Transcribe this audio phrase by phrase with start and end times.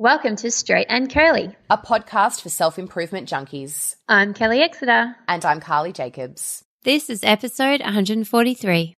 [0.00, 3.96] Welcome to Straight and Curly, a podcast for self improvement junkies.
[4.08, 5.16] I'm Kelly Exeter.
[5.26, 6.62] And I'm Carly Jacobs.
[6.84, 8.94] This is episode 143.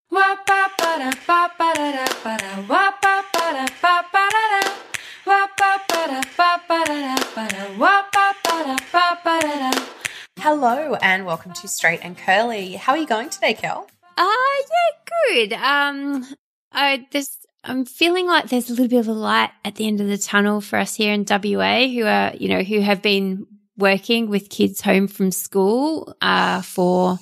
[10.39, 12.75] Hello and welcome to Straight and Curly.
[12.75, 13.89] How are you going today, Kel?
[14.19, 15.53] Uh yeah, good.
[15.55, 16.27] Um
[16.73, 20.01] I this I'm feeling like there's a little bit of a light at the end
[20.01, 23.47] of the tunnel for us here in WA who are, you know, who have been
[23.77, 27.19] working with kids home from school uh, for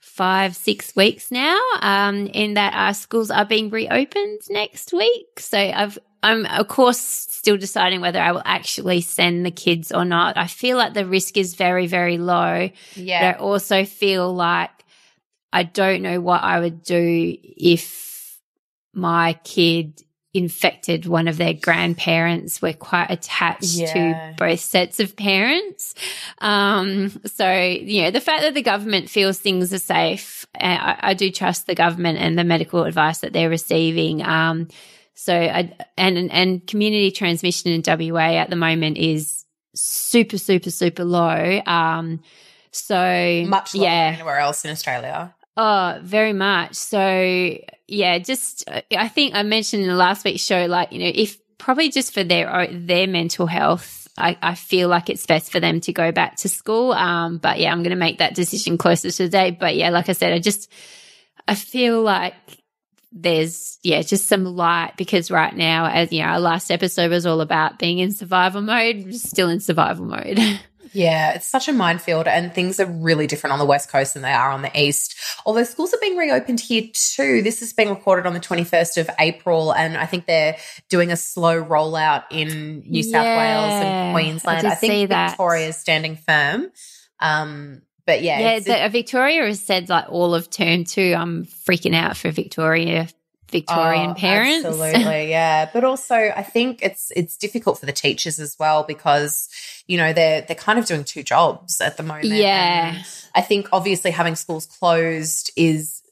[0.00, 5.40] five, six weeks now, um, in that our schools are being reopened next week.
[5.40, 10.04] So I've, I'm of course still deciding whether I will actually send the kids or
[10.04, 10.36] not.
[10.36, 12.68] I feel like the risk is very, very low.
[12.94, 13.32] Yeah.
[13.32, 14.70] But I also feel like
[15.50, 18.11] I don't know what I would do if
[18.92, 20.02] my kid
[20.34, 22.62] infected one of their grandparents.
[22.62, 23.92] We're quite attached yeah.
[23.92, 25.94] to both sets of parents.
[26.38, 31.14] Um, so, you know, the fact that the government feels things are safe, I, I,
[31.14, 34.22] do trust the government and the medical advice that they're receiving.
[34.22, 34.68] Um,
[35.14, 41.04] so, I, and, and community transmission in WA at the moment is super, super, super
[41.04, 41.60] low.
[41.66, 42.22] Um,
[42.70, 44.12] so much yeah.
[44.14, 45.34] anywhere else in Australia.
[45.58, 46.74] Oh, very much.
[46.74, 47.58] So,
[47.92, 51.36] yeah, just I think I mentioned in the last week's show, like you know, if
[51.58, 55.80] probably just for their their mental health, I, I feel like it's best for them
[55.82, 56.92] to go back to school.
[56.92, 59.58] Um, but yeah, I'm going to make that decision closer to the date.
[59.60, 60.72] But yeah, like I said, I just
[61.46, 62.34] I feel like
[63.14, 67.26] there's yeah just some light because right now as you know our last episode was
[67.26, 70.38] all about being in survival mode still in survival mode
[70.92, 74.22] Yeah, it's such a minefield, and things are really different on the West Coast than
[74.22, 75.16] they are on the East.
[75.46, 77.42] Although schools are being reopened here too.
[77.42, 80.56] This is being recorded on the 21st of April, and I think they're
[80.88, 84.66] doing a slow rollout in New South yeah, Wales and Queensland.
[84.66, 86.70] I, I think Victoria is standing firm.
[87.20, 88.58] Um, but yeah, yeah.
[88.58, 91.14] The, Victoria has said like all of term two.
[91.16, 93.08] I'm freaking out for Victoria
[93.52, 94.66] Victorian oh, parents.
[94.66, 95.70] Absolutely, yeah.
[95.72, 99.48] But also I think it's it's difficult for the teachers as well because,
[99.86, 102.26] you know, they're they're kind of doing two jobs at the moment.
[102.26, 102.94] Yeah.
[102.94, 106.02] And I think obviously having schools closed is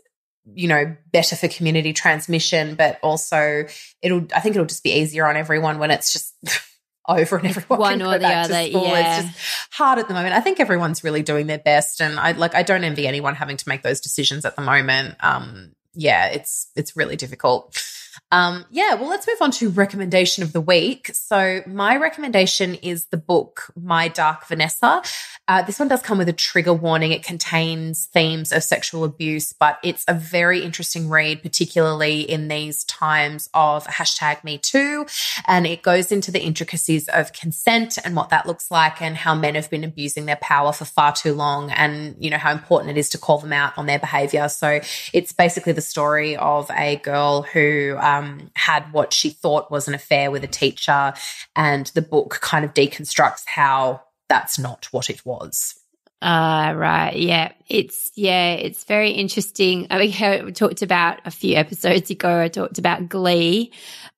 [0.54, 3.66] you know better for community transmission but also
[4.02, 6.34] it'll i think it'll just be easier on everyone when it's just
[7.08, 9.38] over and everyone one or the other yeah it's just
[9.72, 12.62] hard at the moment i think everyone's really doing their best and i like i
[12.62, 16.96] don't envy anyone having to make those decisions at the moment um yeah, it's it's
[16.96, 17.82] really difficult.
[18.32, 21.10] Um, yeah, well, let's move on to recommendation of the week.
[21.12, 25.02] So, my recommendation is the book My Dark Vanessa.
[25.48, 27.10] Uh, this one does come with a trigger warning.
[27.10, 32.84] It contains themes of sexual abuse, but it's a very interesting read, particularly in these
[32.84, 35.06] times of hashtag Me Too.
[35.48, 39.34] And it goes into the intricacies of consent and what that looks like, and how
[39.34, 42.96] men have been abusing their power for far too long, and you know how important
[42.96, 44.48] it is to call them out on their behavior.
[44.48, 44.80] So,
[45.12, 48.19] it's basically the story of a girl who um,
[48.54, 51.12] had what she thought was an affair with a teacher,
[51.54, 55.74] and the book kind of deconstructs how that's not what it was.
[56.22, 57.16] Uh, right.
[57.16, 57.52] Yeah.
[57.68, 59.86] It's, yeah, it's very interesting.
[59.90, 63.72] I mean, we talked about a few episodes ago, I talked about Glee.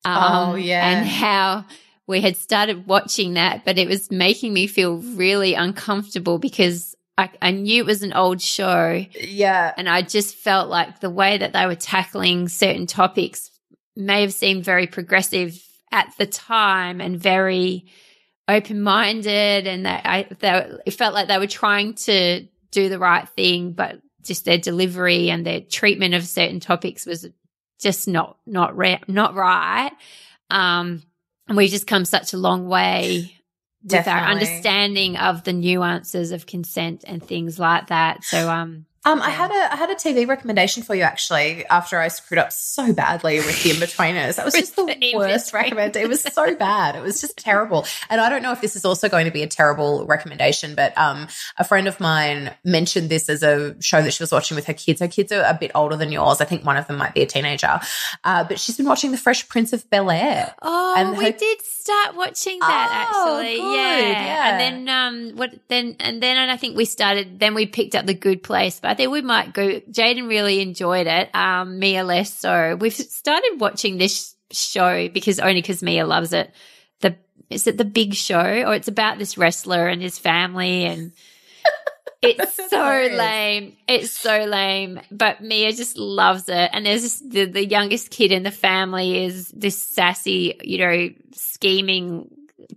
[0.05, 0.87] Um, oh, yeah.
[0.87, 1.65] And how
[2.07, 7.29] we had started watching that, but it was making me feel really uncomfortable because I,
[7.41, 9.05] I knew it was an old show.
[9.19, 9.73] Yeah.
[9.77, 13.49] And I just felt like the way that they were tackling certain topics
[13.95, 15.61] may have seemed very progressive
[15.91, 17.85] at the time and very
[18.47, 22.99] open minded and that I that it felt like they were trying to do the
[22.99, 27.27] right thing, but just their delivery and their treatment of certain topics was
[27.79, 29.91] just not not re- not right.
[30.49, 31.03] Um,
[31.47, 33.33] and we've just come such a long way
[33.85, 33.97] Definitely.
[33.97, 38.23] with our understanding of the nuances of consent and things like that.
[38.23, 41.99] So, um, um, I had a I had a TV recommendation for you actually after
[41.99, 44.37] I screwed up so badly with the Inbetweeners.
[44.37, 46.05] That was just the, the worst recommendation.
[46.05, 46.95] It was so bad.
[46.95, 47.85] It was just terrible.
[48.09, 50.97] And I don't know if this is also going to be a terrible recommendation, but
[50.97, 51.27] um,
[51.57, 54.73] a friend of mine mentioned this as a show that she was watching with her
[54.73, 55.01] kids.
[55.01, 56.39] Her kids are a bit older than yours.
[56.39, 57.79] I think one of them might be a teenager.
[58.23, 60.55] Uh, but she's been watching The Fresh Prince of Bel Air.
[60.61, 63.57] Oh, and we did start watching that oh, actually.
[63.57, 64.25] Good, yeah.
[64.25, 64.49] yeah.
[64.49, 67.39] And then um, what then and then and I think we started.
[67.39, 69.81] Then we picked up The Good Place, but I think we might go.
[69.81, 71.33] Jaden really enjoyed it.
[71.35, 72.77] Um, Mia less so.
[72.79, 76.51] We've started watching this show because only because Mia loves it.
[77.01, 77.17] The
[77.49, 81.11] is it the Big Show or it's about this wrestler and his family and.
[82.21, 83.75] It's so lame.
[83.87, 85.01] It's so lame.
[85.11, 86.69] But Mia just loves it.
[86.73, 91.09] And there's this, the, the youngest kid in the family is this sassy, you know,
[91.33, 92.29] scheming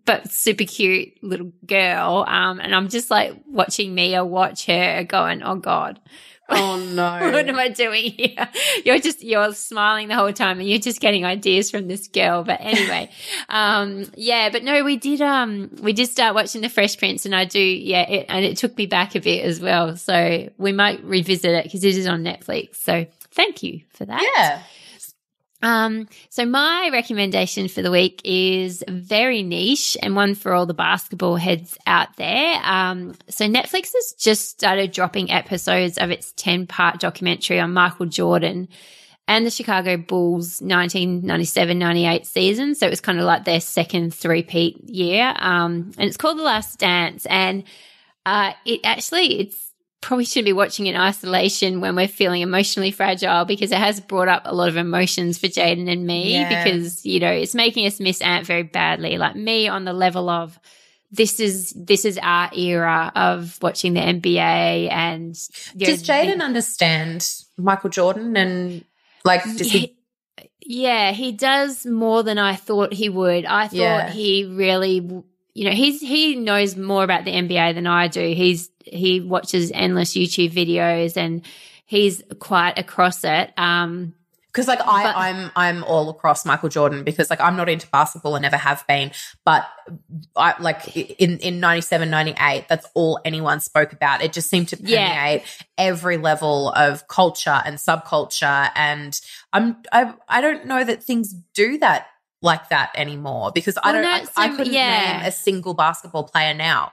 [0.04, 2.24] but super cute little girl.
[2.26, 6.00] Um, and I'm just like watching Mia watch her going, oh God.
[6.56, 7.10] Oh no.
[7.32, 8.48] what am I doing here?
[8.84, 12.44] You're just, you're smiling the whole time and you're just getting ideas from this girl.
[12.44, 13.10] But anyway,
[13.48, 17.34] um, yeah, but no, we did, um, we did start watching The Fresh Prince and
[17.34, 19.96] I do, yeah, it, and it took me back a bit as well.
[19.96, 22.76] So we might revisit it because it is on Netflix.
[22.76, 24.22] So thank you for that.
[24.36, 24.62] Yeah.
[25.62, 30.74] Um, so my recommendation for the week is very niche and one for all the
[30.74, 32.60] basketball heads out there.
[32.62, 38.06] Um, so Netflix has just started dropping episodes of its 10 part documentary on Michael
[38.06, 38.68] Jordan
[39.28, 42.74] and the Chicago Bulls 1997-98 season.
[42.74, 45.34] So it was kind of like their second three-peat year.
[45.38, 47.26] Um, and it's called The Last Dance.
[47.26, 47.64] And,
[48.24, 49.65] uh, it actually, it's,
[50.06, 54.28] probably shouldn't be watching in isolation when we're feeling emotionally fragile because it has brought
[54.28, 56.64] up a lot of emotions for Jaden and me Yeah.
[56.64, 59.18] because, you know, it's making us miss Ant very badly.
[59.18, 60.58] Like me on the level of
[61.10, 65.34] this is this is our era of watching the NBA and
[65.76, 68.84] Does Jaden understand Michael Jordan and
[69.24, 69.96] like does he
[70.68, 73.44] yeah, he does more than I thought he would.
[73.44, 74.10] I thought Yeah.
[74.10, 75.00] he really,
[75.56, 78.20] you know, he's he knows more about the NBA than I do.
[78.34, 81.42] He's he watches endless YouTube videos and
[81.86, 83.52] he's quite across it.
[83.56, 84.12] Um,
[84.52, 87.86] because like I, But- I'm I'm all across Michael Jordan because like I'm not into
[87.88, 89.12] basketball and never have been,
[89.44, 89.66] but
[90.34, 94.22] I like in in 97, 98, that's all anyone spoke about.
[94.22, 95.08] It just seemed to Yeah.
[95.08, 95.42] permeate
[95.78, 98.70] every level of culture and subculture.
[98.74, 99.18] And
[99.54, 102.06] I'm I I don't know that things do that
[102.42, 105.18] like that anymore because I don't no, I, so, I couldn't yeah.
[105.18, 106.92] name a single basketball player now.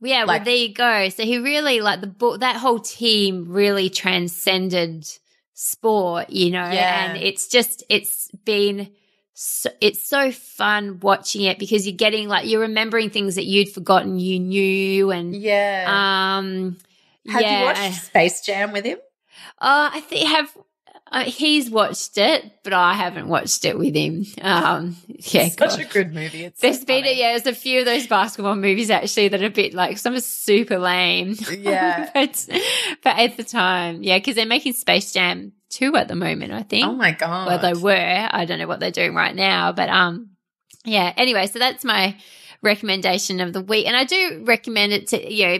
[0.00, 1.08] yeah, Like- well, there you go.
[1.08, 5.06] So he really like the that whole team really transcended
[5.54, 7.06] sport, you know, Yeah.
[7.12, 8.92] and it's just it's been.
[9.42, 13.72] So, it's so fun watching it because you're getting like you're remembering things that you'd
[13.72, 15.84] forgotten you knew and Yeah.
[16.36, 16.76] um
[17.26, 18.98] have yeah you watched Space Jam with him?
[19.58, 20.54] Uh, I think have
[21.10, 24.24] uh, he's watched it, but I haven't watched it with him.
[24.40, 25.80] Um, yeah, Such God.
[25.80, 26.44] a good movie.
[26.44, 27.18] It's There's so been funny.
[27.18, 30.14] yeah, there's a few of those basketball movies actually that are a bit like some
[30.14, 31.34] are super lame.
[31.50, 32.10] Yeah.
[32.14, 32.48] but
[33.02, 36.62] but at the time, yeah, because they're making Space Jam two at the moment, I
[36.62, 36.86] think.
[36.86, 37.46] Oh my god.
[37.48, 38.28] well, they were.
[38.30, 40.30] I don't know what they're doing right now, but um,
[40.84, 41.12] yeah.
[41.16, 42.16] Anyway, so that's my
[42.62, 45.58] recommendation of the week, and I do recommend it to you know.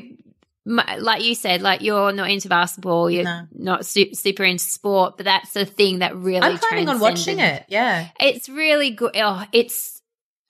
[0.71, 3.47] Like you said, like you're not into basketball, you're No.
[3.53, 6.41] not su- super into sport, but that's the thing that really.
[6.41, 7.65] I'm planning on watching it.
[7.69, 8.09] Yeah.
[8.21, 9.13] It's really good.
[9.17, 10.01] Oh, it's.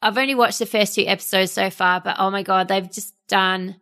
[0.02, 3.14] I've only watched the first two episodes so far, but oh my god, they've just
[3.28, 3.76] done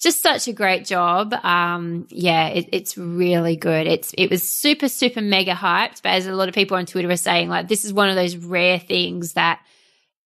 [0.00, 1.34] just such a great job.
[1.34, 3.86] Um, yeah, it, it's really good.
[3.86, 7.08] It's it was super super mega hyped, but as a lot of people on Twitter
[7.08, 9.60] were saying, like this is one of those rare things that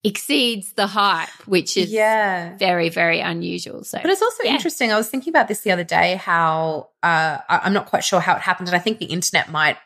[0.05, 2.56] exceeds the hype, which is yeah.
[2.59, 3.83] very very unusual.
[3.85, 4.53] So But it's also Yeah.
[4.53, 4.93] interesting.
[4.93, 6.17] I was thinking about this the other day.
[6.17, 9.79] How uh, I'm not quite sure how it happened, and I think the internet might,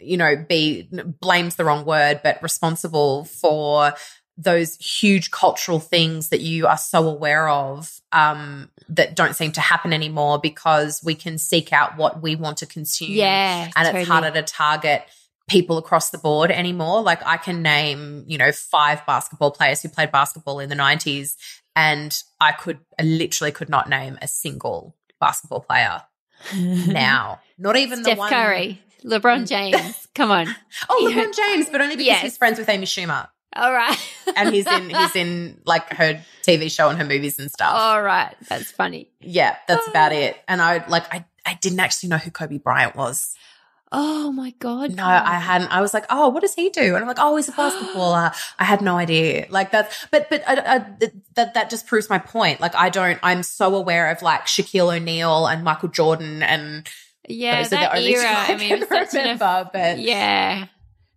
[0.00, 0.88] you know, be
[1.20, 3.94] blames the wrong word, but responsible for
[4.36, 9.60] those huge cultural things that you are so aware of um, that don't seem to
[9.60, 13.10] happen anymore because we can seek out what we want to consume.
[13.10, 14.00] yeah, and totally.
[14.00, 15.04] it's harder to target
[15.50, 17.02] people across the board anymore.
[17.02, 21.34] Like I can name, you know, five basketball players who played basketball in the 90s
[21.74, 26.02] and I could I literally could not name a single basketball player
[26.54, 27.40] now.
[27.58, 29.48] Not even Steph the one Curry, LeBron mm.
[29.48, 30.06] James.
[30.14, 30.46] Come on,
[30.88, 31.16] Oh, Yeah.
[31.16, 32.22] LeBron James, but only because Yes.
[32.22, 33.28] he's friends with Amy Schumer.
[33.56, 33.98] all right,
[34.36, 37.72] And he's in he's in like her TV show and her movies and stuff.
[37.74, 39.10] all right, that's funny.
[39.20, 40.16] Yeah, that's about ah.
[40.16, 40.36] it.
[40.46, 43.34] And I like I I didn't actually know who Kobe Bryant was.
[43.92, 44.94] Oh my god!
[44.94, 45.68] No, I hadn't.
[45.68, 46.94] I was like, oh, what does he do?
[46.94, 48.32] And I'm like, oh, he's a basketballer.
[48.58, 49.46] I had no idea.
[49.50, 50.86] Like that's, but but I, I,
[51.34, 52.60] that that just proves my point.
[52.60, 53.18] Like I don't.
[53.22, 56.88] I'm so aware of like Shaquille O'Neal and Michael Jordan, and
[57.28, 58.26] Yeah, those are the that only era.
[58.28, 59.70] I I mean, it was such an remember.
[59.72, 60.66] But yeah,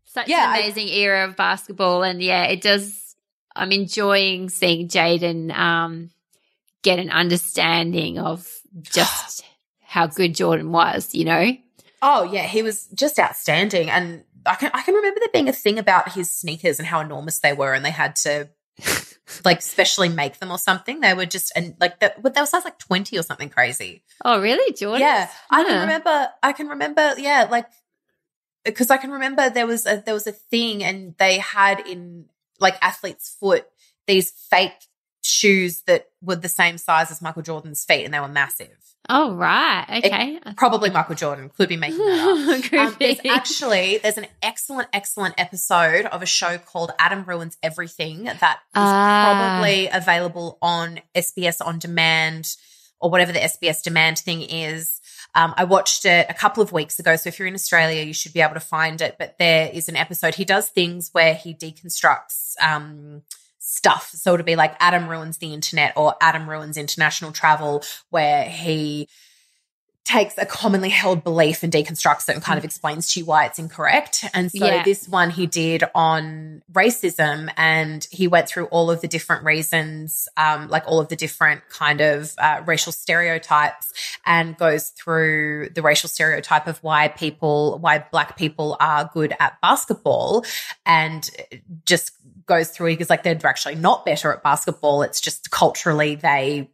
[0.05, 3.15] such Yeah, an amazing era of basketball, and yeah, it does.
[3.55, 6.09] I'm enjoying seeing Jaden um,
[6.81, 8.51] get an understanding of
[8.81, 9.43] just
[9.81, 11.13] how good Jordan was.
[11.13, 11.51] You know,
[12.03, 13.89] oh yeah, he was just outstanding.
[13.89, 16.99] And I can I can remember there being a thing about his sneakers and how
[16.99, 18.49] enormous they were, and they had to.
[19.45, 20.99] like specially make them or something.
[20.99, 22.21] They were just and like that.
[22.21, 24.03] But they were size like twenty or something crazy.
[24.25, 25.01] oh really, Jordan?
[25.01, 26.27] Yeah, I can remember.
[26.41, 27.13] I can remember.
[27.17, 27.67] Yeah, like
[28.65, 32.25] because I can remember there was a there was a thing, and they had in
[32.59, 33.65] like athlete's foot
[34.07, 34.87] these fake
[35.25, 38.77] shoes that were the same size as Michael Jordan's feet and they were massive.
[39.09, 40.39] Oh right, okay.
[40.45, 42.73] It, probably Michael Jordan could be making that up.
[42.79, 48.23] um, there's actually there's an excellent, excellent episode of a show called Adam Ruins Everything
[48.23, 49.59] that is ah.
[49.59, 52.55] probably available on SBS on demand
[53.01, 55.01] or whatever the SBS demand thing is.
[55.35, 57.17] Um, I watched it a couple of weeks ago.
[57.17, 59.17] So if you're in Australia, you should be able to find it.
[59.19, 60.35] But there is an episode.
[60.35, 63.23] He does things where he deconstructs um,
[63.73, 64.11] stuff.
[64.13, 69.07] So it'll be like Adam ruins the internet or Adam ruins international travel, where he
[70.05, 73.45] takes a commonly held belief and deconstructs it and kind of explains to you why
[73.45, 74.25] it's incorrect.
[74.33, 74.83] And so yeah.
[74.83, 80.27] this one he did on racism and he went through all of the different reasons,
[80.35, 83.93] um, like all of the different kind of uh, racial stereotypes
[84.25, 89.59] and goes through the racial stereotype of why people, why black people are good at
[89.61, 90.43] basketball
[90.85, 91.29] and
[91.85, 92.11] just
[92.45, 95.01] goes through because like they're actually not better at basketball.
[95.01, 96.69] It's just culturally they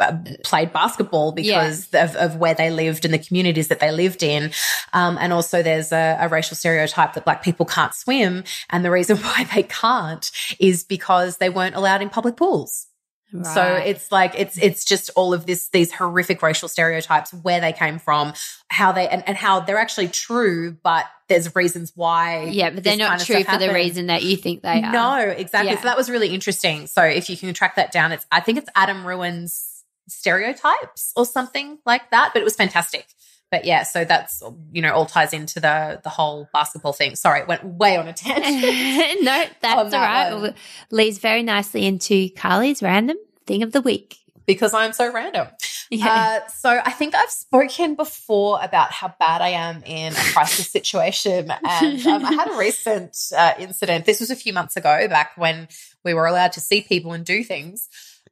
[0.00, 2.04] uh, played basketball because yeah.
[2.04, 4.52] of, of, where they lived and the communities that they lived in.
[4.92, 8.44] Um, and also there's a, a, racial stereotype that black people can't swim.
[8.70, 12.86] And the reason why they can't is because they weren't allowed in public pools.
[13.32, 13.46] Right.
[13.54, 17.72] So it's like it's it's just all of this these horrific racial stereotypes where they
[17.72, 18.32] came from,
[18.68, 22.44] how they and, and how they're actually true, but there's reasons why.
[22.44, 23.70] Yeah, but they're not true for happened.
[23.70, 24.92] the reason that you think they are.
[24.92, 25.72] No, exactly.
[25.72, 25.76] Yeah.
[25.78, 26.86] So that was really interesting.
[26.86, 31.26] So if you can track that down, it's I think it's Adam Ruins stereotypes or
[31.26, 32.30] something like that.
[32.32, 33.08] But it was fantastic.
[33.50, 37.16] But yeah, so that's you know all ties into the the whole basketball thing.
[37.16, 39.22] Sorry, it went way on a tangent.
[39.22, 40.34] no, that's all right.
[40.34, 40.54] Well,
[40.90, 45.48] leads very nicely into Carly's random thing of the week because I'm so random.
[45.90, 46.40] Yeah.
[46.44, 50.68] Uh, so I think I've spoken before about how bad I am in a crisis
[50.68, 54.04] situation, and um, I had a recent uh, incident.
[54.04, 55.68] This was a few months ago, back when
[56.04, 57.88] we were allowed to see people and do things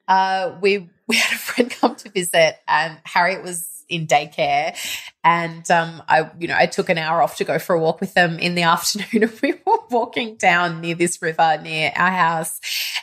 [0.08, 4.76] uh, we we had a friend come to visit, and Harriet was in daycare,
[5.24, 8.00] and um, I you know I took an hour off to go for a walk
[8.00, 12.10] with them in the afternoon, and we were walking down near this river near our
[12.10, 12.60] house,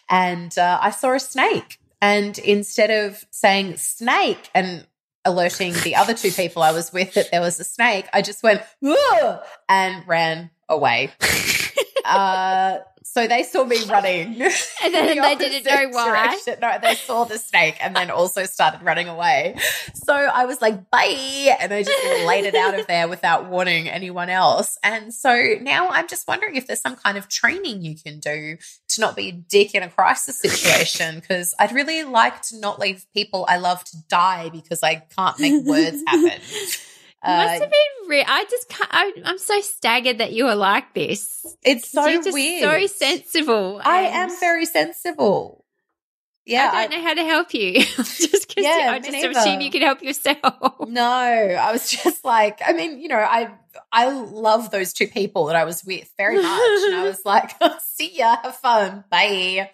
[0.09, 4.85] and uh, I saw a snake, and instead of saying snake and
[5.25, 8.43] alerting the other two people I was with that there was a snake, I just
[8.43, 8.61] went
[9.69, 11.11] and ran away.
[12.05, 14.41] uh, so they saw me running.
[14.83, 16.09] And then the they didn't know why.
[16.09, 16.55] Direction.
[16.61, 19.55] No, they saw the snake and then also started running away.
[19.93, 21.55] So I was like, bye.
[21.59, 24.77] And I just laid it out of there without warning anyone else.
[24.83, 28.57] And so now I'm just wondering if there's some kind of training you can do
[28.89, 31.21] to not be a dick in a crisis situation.
[31.21, 35.39] Cause I'd really like to not leave people I love to die because I can't
[35.39, 36.41] make words happen.
[37.23, 38.25] Uh, must have been real.
[38.27, 41.45] I just can't, I, am so staggered that you are like this.
[41.63, 42.63] It's so You're just weird.
[42.63, 43.81] So sensible.
[43.83, 45.63] I am very sensible.
[46.45, 47.73] Yeah, I don't I, know how to help you.
[47.95, 50.37] just because yeah, I just assume you can help yourself.
[50.87, 53.51] No, I was just like, I mean, you know, I
[53.91, 57.51] I love those two people that I was with very much, and I was like,
[57.81, 59.71] see ya, have fun, bye.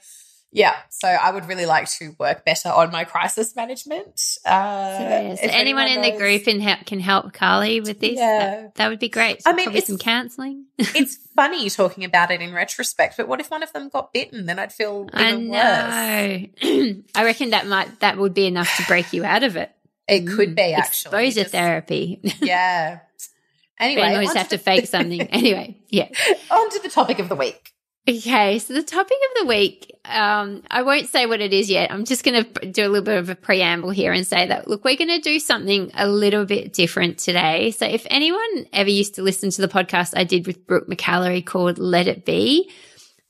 [0.51, 4.19] Yeah, so I would really like to work better on my crisis management.
[4.43, 8.15] Uh, so, anyone, anyone in knows, the group in, can help Carly with this.
[8.15, 8.61] Yeah.
[8.61, 9.43] That, that would be great.
[9.43, 10.65] So I mean, probably some counselling.
[10.79, 14.47] it's funny talking about it in retrospect, but what if one of them got bitten?
[14.47, 16.95] Then I'd feel even I worse.
[17.15, 19.71] I reckon that might that would be enough to break you out of it.
[20.09, 22.19] It could be actually exposure Just, therapy.
[22.41, 23.01] Yeah.
[23.79, 25.21] Anyway, we always have to fake something.
[25.29, 26.09] anyway, yeah.
[26.49, 27.73] On to the topic of the week.
[28.09, 31.91] Okay, so the topic of the week, um, I won't say what it is yet.
[31.91, 34.67] I'm just going to do a little bit of a preamble here and say that,
[34.67, 37.69] look, we're going to do something a little bit different today.
[37.69, 41.45] So if anyone ever used to listen to the podcast I did with Brooke McAlary
[41.45, 42.71] called Let It Be,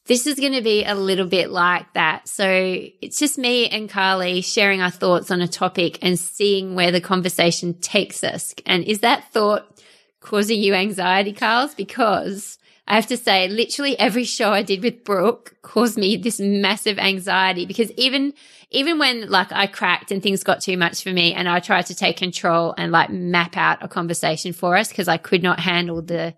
[0.06, 2.30] this is going to be a little bit like that.
[2.30, 6.92] So it's just me and Carly sharing our thoughts on a topic and seeing where
[6.92, 8.56] the conversation takes us.
[8.66, 9.84] And is that thought
[10.22, 11.76] causing you anxiety, Carls?
[11.76, 12.59] Because
[12.90, 16.98] I have to say, literally every show I did with Brooke caused me this massive
[16.98, 18.34] anxiety because even,
[18.72, 21.86] even when like I cracked and things got too much for me and I tried
[21.86, 25.60] to take control and like map out a conversation for us because I could not
[25.60, 26.34] handle the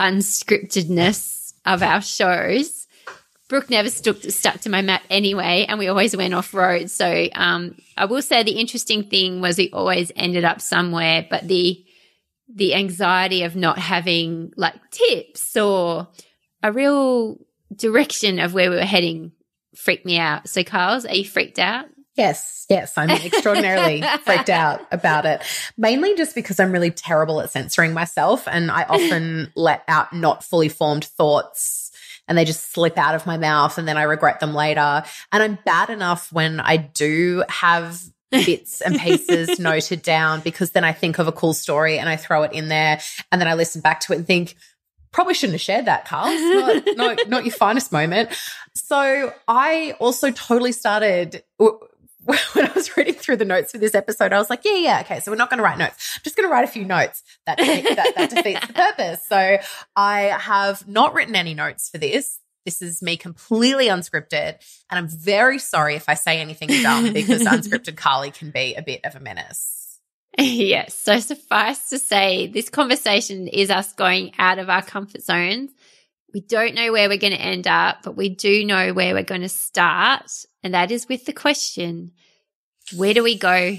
[0.00, 2.88] unscriptedness of our shows.
[3.48, 6.90] Brooke never stuck, stuck to my map anyway, and we always went off road.
[6.90, 11.46] So, um, I will say the interesting thing was we always ended up somewhere, but
[11.46, 11.84] the,
[12.54, 16.08] the anxiety of not having like tips or
[16.62, 17.38] a real
[17.74, 19.32] direction of where we were heading
[19.74, 20.48] freaked me out.
[20.48, 21.86] So, Carls, are you freaked out?
[22.16, 25.42] Yes, yes, I'm extraordinarily freaked out about it.
[25.76, 30.44] Mainly just because I'm really terrible at censoring myself and I often let out not
[30.44, 31.90] fully formed thoughts
[32.28, 35.02] and they just slip out of my mouth and then I regret them later.
[35.32, 40.84] And I'm bad enough when I do have bits and pieces noted down because then
[40.84, 43.54] I think of a cool story and I throw it in there and then I
[43.54, 44.54] listen back to it and think,
[45.12, 46.30] probably shouldn't have shared that, Carl.
[46.30, 48.30] Not, not, not your finest moment.
[48.74, 54.32] So I also totally started when I was reading through the notes for this episode,
[54.32, 55.20] I was like, yeah, yeah, okay.
[55.20, 56.16] So we're not going to write notes.
[56.16, 59.26] I'm just going to write a few notes that, that, that defeats the purpose.
[59.28, 59.58] So
[59.96, 62.38] I have not written any notes for this.
[62.64, 64.56] This is me completely unscripted.
[64.90, 68.82] And I'm very sorry if I say anything dumb because unscripted Carly can be a
[68.82, 69.76] bit of a menace.
[70.38, 70.94] Yes.
[70.94, 75.70] So suffice to say, this conversation is us going out of our comfort zones.
[76.32, 79.24] We don't know where we're going to end up, but we do know where we're
[79.24, 80.30] going to start.
[80.62, 82.12] And that is with the question,
[82.96, 83.76] where do we go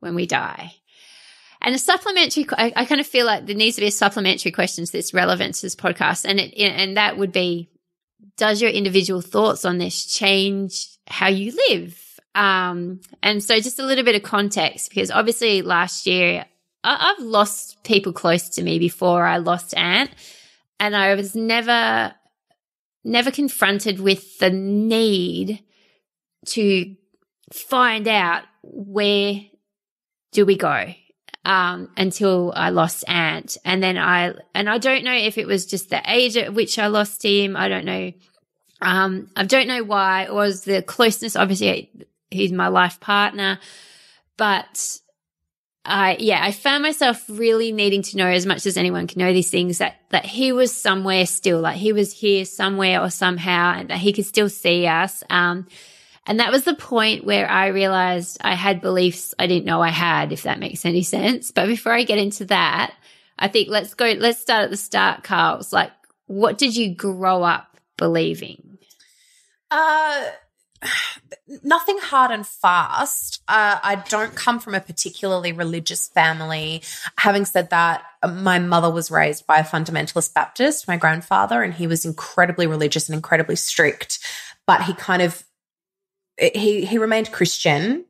[0.00, 0.74] when we die?
[1.60, 4.52] And a supplementary, I, I kind of feel like there needs to be a supplementary
[4.52, 6.24] question to this relevant to this podcast.
[6.24, 7.68] And it, and that would be,
[8.38, 12.02] does your individual thoughts on this change how you live?
[12.34, 16.46] Um, and so just a little bit of context, because obviously last year
[16.84, 20.10] I, I've lost people close to me before I lost Ant
[20.78, 22.14] and I was never,
[23.04, 25.64] never confronted with the need
[26.46, 26.94] to
[27.52, 29.40] find out where
[30.30, 30.94] do we go
[31.44, 33.56] um, until I lost Ant.
[33.64, 36.78] And then I, and I don't know if it was just the age at which
[36.78, 37.56] I lost him.
[37.56, 38.12] I don't know.
[38.80, 40.24] Um, I don't know why.
[40.24, 41.36] It was the closeness.
[41.36, 41.90] Obviously,
[42.30, 43.58] he's my life partner,
[44.36, 45.00] but
[45.84, 49.32] I, yeah, I found myself really needing to know as much as anyone can know
[49.32, 53.72] these things that, that he was somewhere still, like he was here somewhere or somehow
[53.74, 55.24] and that he could still see us.
[55.30, 55.66] Um,
[56.26, 59.88] and that was the point where I realized I had beliefs I didn't know I
[59.88, 61.50] had, if that makes any sense.
[61.52, 62.94] But before I get into that,
[63.38, 65.60] I think let's go, let's start at the start, Carl.
[65.60, 65.90] It's like,
[66.26, 68.67] what did you grow up believing?
[69.70, 70.30] Uh,
[71.62, 73.42] nothing hard and fast.
[73.48, 76.82] Uh, I don't come from a particularly religious family.
[77.16, 81.86] Having said that, my mother was raised by a fundamentalist Baptist, my grandfather, and he
[81.86, 84.18] was incredibly religious and incredibly strict.
[84.66, 85.44] But he kind of
[86.38, 88.04] he he remained Christian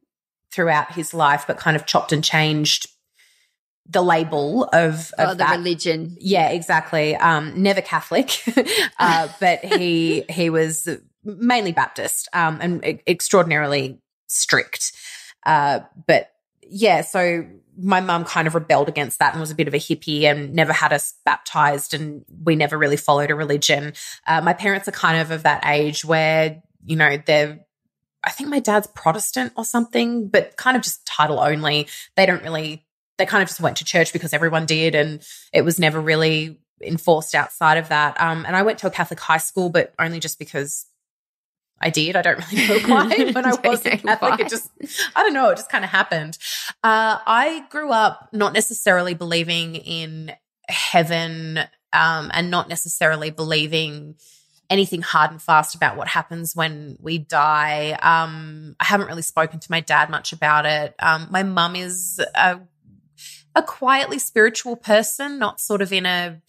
[0.52, 2.88] throughout his life, but kind of chopped and changed
[3.90, 5.56] the label of, of oh, the that.
[5.56, 6.16] religion.
[6.20, 7.16] Yeah, exactly.
[7.16, 8.42] Um, never Catholic,
[8.98, 10.88] uh, but he he was
[11.24, 14.92] mainly Baptist um, and extraordinarily strict.
[15.44, 16.30] Uh, but
[16.62, 17.46] yeah, so
[17.80, 20.52] my mum kind of rebelled against that and was a bit of a hippie and
[20.52, 23.92] never had us baptized, and we never really followed a religion.
[24.26, 27.60] Uh, my parents are kind of of that age where you know they're
[28.24, 31.86] I think my dad's Protestant or something, but kind of just title only.
[32.16, 32.84] They don't really,
[33.16, 34.94] they kind of just went to church because everyone did.
[34.94, 38.20] And it was never really enforced outside of that.
[38.20, 40.86] Um, and I went to a Catholic high school, but only just because
[41.80, 42.16] I did.
[42.16, 43.30] I don't really know why.
[43.32, 44.70] When I wasn't Catholic, it just,
[45.14, 46.38] I don't know, it just kind of happened.
[46.82, 50.32] Uh, I grew up not necessarily believing in
[50.68, 51.60] heaven
[51.92, 54.16] um, and not necessarily believing
[54.70, 57.92] anything hard and fast about what happens when we die.
[58.02, 60.94] Um, I haven't really spoken to my dad much about it.
[60.98, 62.60] Um, my mum is a,
[63.54, 66.42] a quietly spiritual person, not sort of in a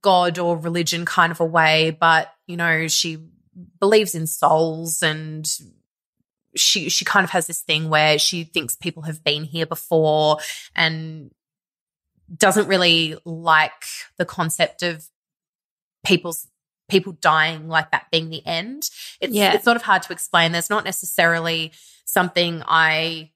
[0.00, 3.18] God or religion kind of a way, but you know, she
[3.80, 5.50] believes in souls and
[6.54, 10.38] she she kind of has this thing where she thinks people have been here before
[10.74, 11.30] and
[12.34, 13.84] doesn't really like
[14.16, 15.06] the concept of
[16.04, 16.48] people's
[16.88, 18.90] people dying like that being the end.
[19.20, 19.54] It's yeah.
[19.54, 20.52] it's sort of hard to explain.
[20.52, 21.72] There's not necessarily
[22.04, 23.30] something I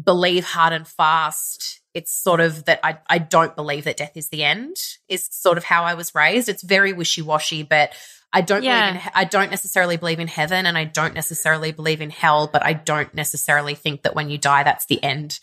[0.00, 1.80] believe hard and fast.
[1.94, 4.76] It's sort of that I, I don't believe that death is the end,
[5.08, 6.48] is sort of how I was raised.
[6.48, 7.92] It's very wishy washy, but
[8.32, 8.92] I don't yeah.
[8.92, 12.48] believe in, I don't necessarily believe in heaven and I don't necessarily believe in hell,
[12.50, 15.38] but I don't necessarily think that when you die, that's the end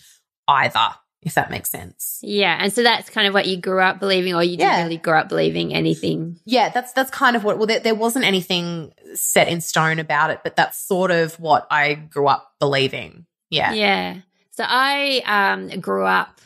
[0.48, 2.20] either if that makes sense.
[2.22, 4.98] Yeah, and so that's kind of what you grew up believing, or you didn't really
[4.98, 6.40] grow up believing anything.
[6.46, 7.58] Yeah, that's that's kind of what.
[7.58, 11.68] Well, there, there, wasn't anything set in stone about it, but that's sort of what
[11.70, 13.26] I grew up believing.
[13.50, 14.18] Yeah, yeah.
[14.52, 16.40] So I um, grew up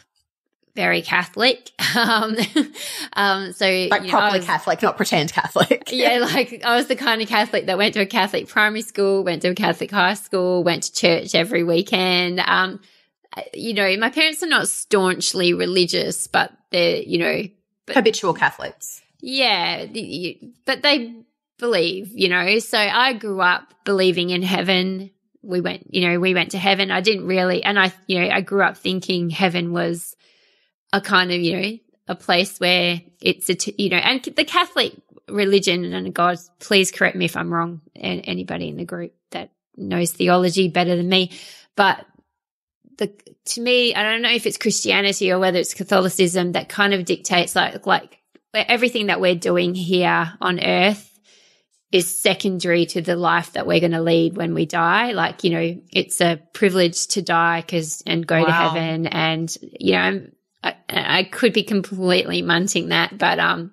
[0.76, 1.72] very Catholic.
[1.96, 2.36] Um,
[3.14, 5.84] um, so like properly was, Catholic, not pretend Catholic.
[5.92, 9.24] yeah, like I was the kind of Catholic that went to a Catholic primary school,
[9.24, 12.40] went to a Catholic high school, went to church every weekend.
[12.40, 12.80] Um,
[13.54, 17.44] you know, my parents are not staunchly religious, but they're, you know,
[17.86, 19.04] but, habitual Catholics.
[19.20, 19.86] Yeah,
[20.66, 21.14] but they
[21.60, 22.58] believe, you know.
[22.58, 25.12] So I grew up believing in heaven.
[25.44, 26.90] We went, you know, we went to heaven.
[26.90, 30.16] I didn't really, and I, you know, I grew up thinking heaven was
[30.94, 31.78] a kind of, you know,
[32.08, 34.94] a place where it's a, t- you know, and the Catholic
[35.28, 39.52] religion and God, please correct me if I'm wrong, and anybody in the group that
[39.76, 41.32] knows theology better than me.
[41.76, 42.06] But
[42.98, 43.12] the
[43.46, 47.04] to me, I don't know if it's Christianity or whether it's Catholicism that kind of
[47.04, 48.20] dictates like like
[48.54, 51.10] everything that we're doing here on earth
[51.92, 55.12] is secondary to the life that we're going to lead when we die.
[55.12, 58.46] Like, you know, it's a privilege to die because and go wow.
[58.46, 59.08] to heaven.
[59.08, 60.28] And, you know,
[60.64, 63.72] I, I could be completely munting that, but, um,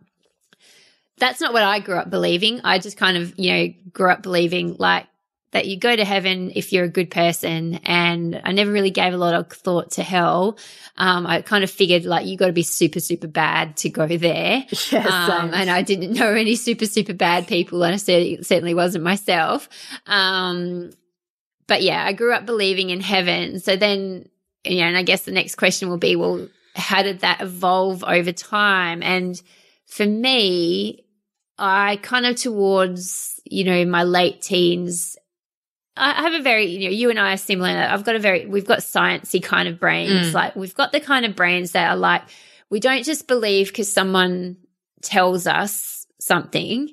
[1.19, 2.63] that's not what I grew up believing.
[2.65, 5.07] I just kind of, you know, grew up believing like
[5.53, 7.75] that you go to heaven if you're a good person.
[7.85, 10.59] And I never really gave a lot of thought to hell.
[10.97, 14.07] Um, I kind of figured like you got to be super, super bad to go
[14.07, 14.65] there.
[14.91, 19.05] Yes, um, and I didn't know any super, super bad people, and I certainly wasn't
[19.05, 19.69] myself.
[20.07, 20.91] Um,
[21.69, 23.61] but yeah, I grew up believing in heaven.
[23.61, 24.29] So then,
[24.65, 28.05] you know, and I guess the next question will be, well, how did that evolve
[28.05, 29.03] over time?
[29.03, 29.41] And
[29.87, 31.05] for me,
[31.59, 35.17] I kind of towards, you know, my late teens
[36.01, 37.69] I have a very, you know, you and I are similar.
[37.69, 40.31] I've got a very, we've got sciencey kind of brains.
[40.31, 40.35] Mm.
[40.35, 42.23] Like we've got the kind of brains that are like,
[42.71, 44.57] we don't just believe because someone
[45.03, 46.89] tells us something.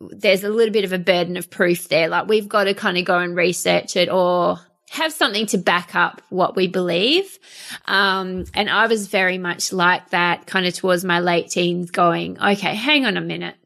[0.00, 2.08] There's a little bit of a burden of proof there.
[2.08, 4.58] Like we've got to kind of go and research it or
[4.92, 7.38] have something to back up what we believe.
[7.86, 12.38] Um, and I was very much like that kind of towards my late teens going,
[12.38, 13.56] okay, hang on a minute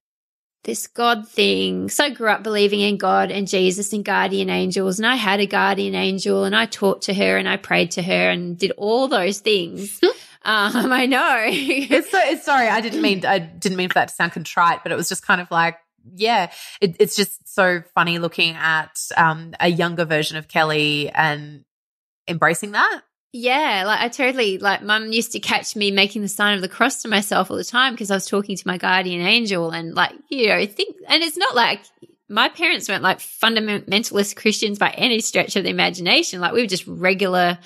[0.66, 1.88] this God thing.
[1.88, 4.98] So I grew up believing in God and Jesus and guardian angels.
[4.98, 8.02] And I had a guardian angel and I talked to her and I prayed to
[8.02, 10.00] her and did all those things.
[10.42, 11.44] um, I know.
[11.48, 12.68] it's so, it's sorry.
[12.68, 15.24] I didn't mean, I didn't mean for that to sound contrite, but it was just
[15.24, 15.78] kind of like,
[16.14, 21.64] yeah, it, it's just so funny looking at um, a younger version of Kelly and
[22.28, 23.02] embracing that.
[23.32, 26.68] Yeah, like I totally like mum used to catch me making the sign of the
[26.68, 29.94] cross to myself all the time because I was talking to my guardian angel and
[29.94, 31.80] like, you know, think and it's not like
[32.28, 36.40] my parents weren't like fundamentalist Christians by any stretch of the imagination.
[36.40, 37.58] Like we were just regular,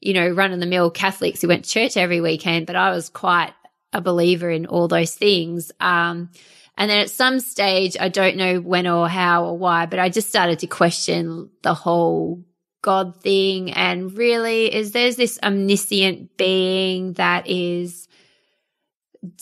[0.00, 2.90] you know, run of the mill Catholics who went to church every weekend, but I
[2.90, 3.52] was quite
[3.92, 5.72] a believer in all those things.
[5.80, 6.30] Um,
[6.78, 10.10] and then at some stage, I don't know when or how or why, but I
[10.10, 12.44] just started to question the whole
[12.82, 13.72] God thing.
[13.72, 18.06] And really is there's this omniscient being that is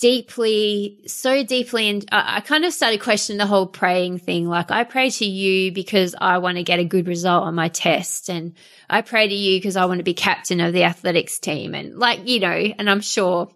[0.01, 1.91] deeply, so deeply.
[1.91, 4.49] And I, kind of started questioning the whole praying thing.
[4.49, 7.69] Like I pray to you because I want to get a good result on my
[7.69, 8.31] test.
[8.31, 8.55] And
[8.89, 11.75] I pray to you because I want to be captain of the athletics team.
[11.75, 13.51] And like, you know, and I'm sure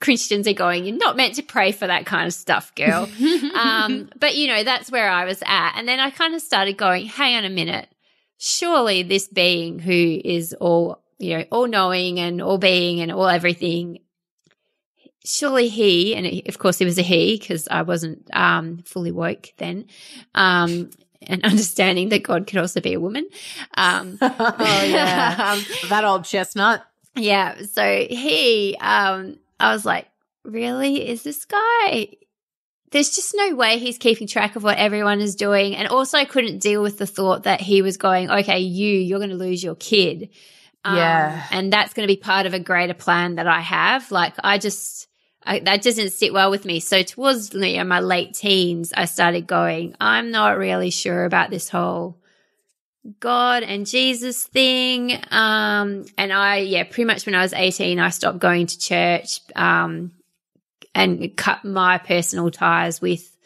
[0.00, 3.08] Christians are going, you're not meant to pray for that kind of stuff, girl.
[3.54, 5.78] um, but you know, that's where I was at.
[5.78, 7.88] And then I kind of started going, hang on a minute
[8.38, 13.28] surely this being who is all, you know, all knowing and all being and all
[13.28, 13.98] everything,
[15.24, 19.52] surely he, and of course it was a he because I wasn't um, fully woke
[19.58, 19.86] then,
[20.34, 20.90] um,
[21.22, 23.26] and understanding that God could also be a woman.
[23.76, 26.84] Um, oh yeah, um, that old chestnut.
[27.14, 27.62] Yeah.
[27.62, 30.06] So he, um, I was like,
[30.44, 31.08] really?
[31.08, 32.08] Is this guy?
[32.90, 35.74] there's just no way he's keeping track of what everyone is doing.
[35.74, 39.18] And also, I couldn't deal with the thought that he was going, okay, you, you're
[39.18, 40.30] going to lose your kid.
[40.84, 41.46] Um, yeah.
[41.50, 44.10] And that's going to be part of a greater plan that I have.
[44.10, 45.08] Like, I just,
[45.42, 46.78] I, that doesn't sit well with me.
[46.80, 51.50] So, towards you know, my late teens, I started going, I'm not really sure about
[51.50, 52.18] this whole
[53.20, 55.12] God and Jesus thing.
[55.30, 59.40] Um, and I, yeah, pretty much when I was 18, I stopped going to church.
[59.54, 60.12] Um,
[60.96, 63.36] and cut my personal ties with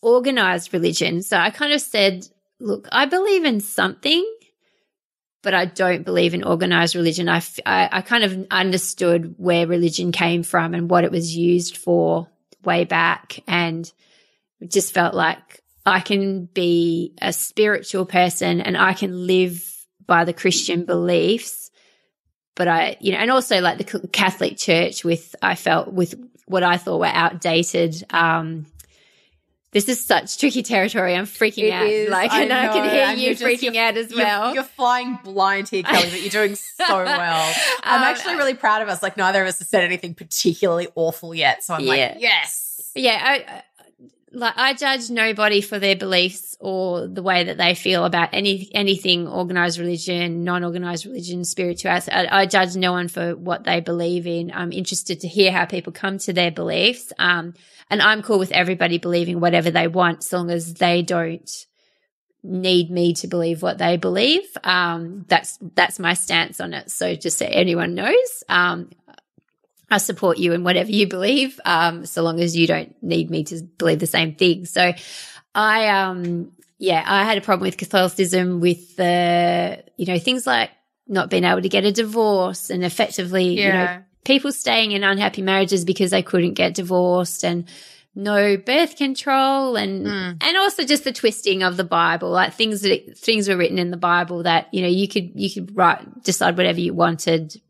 [0.00, 1.22] organized religion.
[1.22, 2.26] So I kind of said,
[2.58, 4.24] look, I believe in something,
[5.42, 7.28] but I don't believe in organized religion.
[7.28, 11.76] I, I, I kind of understood where religion came from and what it was used
[11.76, 12.28] for
[12.64, 13.90] way back and
[14.66, 19.62] just felt like I can be a spiritual person and I can live
[20.06, 21.70] by the Christian beliefs.
[22.54, 26.14] But I, you know, and also like the Catholic Church with, I felt with
[26.46, 28.04] what I thought were outdated.
[28.10, 28.66] Um,
[29.72, 31.16] this is such tricky territory.
[31.16, 31.86] I'm freaking it out.
[31.86, 34.46] Is, like, I and know, I can hear you freaking out as well.
[34.46, 37.54] You're, you're, flying blind here, Kelly, but you're doing so well.
[37.82, 39.02] I'm um, actually really proud of us.
[39.02, 41.64] Like, neither of us has said anything particularly awful yet.
[41.64, 41.90] So I'm yeah.
[41.90, 42.92] like, yes.
[42.94, 43.18] Yeah.
[43.20, 43.62] I,
[44.34, 48.70] like I judge nobody for their beliefs or the way that they feel about any
[48.74, 52.10] anything organized religion, non-organized religion, spirituality.
[52.10, 54.52] I, I, judge no one for what they believe in.
[54.52, 57.12] I'm interested to hear how people come to their beliefs.
[57.18, 57.54] Um,
[57.90, 61.50] and I'm cool with everybody believing whatever they want, so long as they don't
[62.42, 64.44] need me to believe what they believe.
[64.62, 66.90] Um, that's that's my stance on it.
[66.90, 68.44] So just so anyone knows.
[68.48, 68.90] Um,
[69.90, 73.44] I support you in whatever you believe, um, so long as you don't need me
[73.44, 74.66] to believe the same thing.
[74.66, 74.92] So
[75.54, 80.70] I, um, yeah, I had a problem with Catholicism with the, you know, things like
[81.06, 83.66] not being able to get a divorce and effectively, yeah.
[83.66, 87.68] you know, people staying in unhappy marriages because they couldn't get divorced and
[88.14, 90.36] no birth control and mm.
[90.40, 93.90] and also just the twisting of the Bible, like things that things were written in
[93.90, 97.60] the Bible that you know you could you could write decide whatever you wanted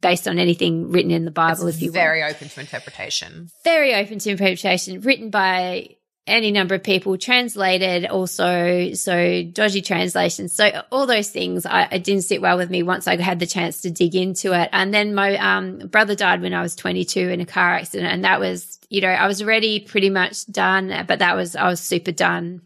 [0.00, 1.66] based on anything written in the Bible.
[1.66, 2.34] It's if you very want.
[2.34, 7.18] open to interpretation, very open to interpretation, written by any number of people.
[7.18, 8.92] Translated also.
[8.94, 10.54] So dodgy translations.
[10.54, 13.46] So all those things I, I, didn't sit well with me once i had the
[13.46, 14.70] chance to dig into it.
[14.72, 18.24] And then my um, brother died when i was 22 in a car accident and
[18.24, 21.80] that was you know i was already pretty much done but that was i was
[21.80, 22.62] super done.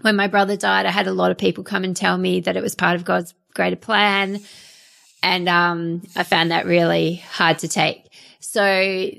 [0.00, 2.56] When my brother died i had a lot of people come and tell me that
[2.56, 4.40] it was part of god's greater plan
[5.22, 8.08] and um, i found that really hard to take
[8.40, 9.10] so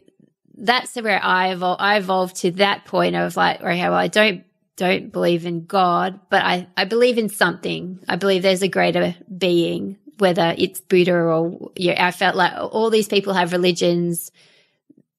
[0.60, 1.82] that's where I evolved.
[1.82, 4.44] I evolved to that point of like, okay, well, I don't
[4.76, 8.00] don't believe in God, but I I believe in something.
[8.08, 12.06] I believe there's a greater being, whether it's Buddha or yeah.
[12.06, 14.32] I felt like all these people have religions.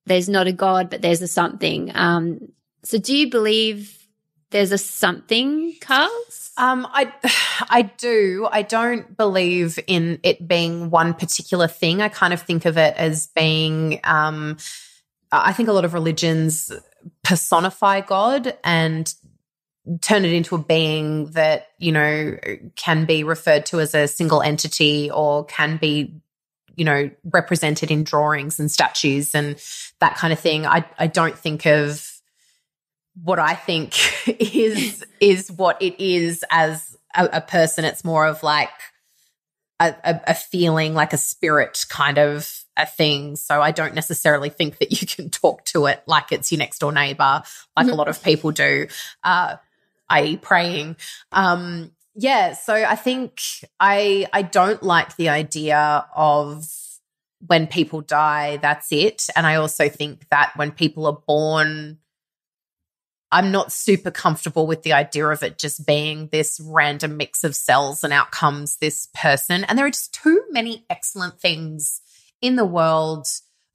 [0.07, 1.93] There's not a God, but there's a something.
[1.95, 3.97] Um, so do you believe
[4.51, 6.50] there's a something, Carls?
[6.61, 7.13] Um, I,
[7.71, 8.47] I do.
[8.51, 12.03] I don't believe in it being one particular thing.
[12.03, 14.59] I kind of think of it as being, um,
[15.33, 16.71] I think a lot of religions
[17.25, 19.13] personify God and
[20.03, 22.37] turn it into a being that, you know,
[22.77, 26.15] can be referred to as a single entity or can be,
[26.77, 29.57] you know, represented in drawings and statues and
[30.01, 30.67] that kind of thing.
[30.67, 32.10] I, I don't think of
[33.15, 33.95] what I think
[34.39, 37.85] is is what it is as a, a person.
[37.85, 38.71] It's more of like
[39.81, 43.37] a, a, a feeling, like a spirit kind of a thing.
[43.37, 46.79] So I don't necessarily think that you can talk to it like it's your next
[46.79, 47.43] door neighbor,
[47.77, 48.87] like a lot of people do,
[49.25, 49.57] uh,
[50.09, 50.97] i.e., praying.
[51.33, 53.41] Um, yeah, so I think
[53.79, 56.67] I I don't like the idea of
[57.47, 59.29] when people die, that's it.
[59.35, 61.99] And I also think that when people are born,
[63.33, 67.55] I'm not super comfortable with the idea of it just being this random mix of
[67.55, 69.65] cells and outcomes, this person.
[69.65, 72.01] And there are just too many excellent things
[72.43, 73.27] in the world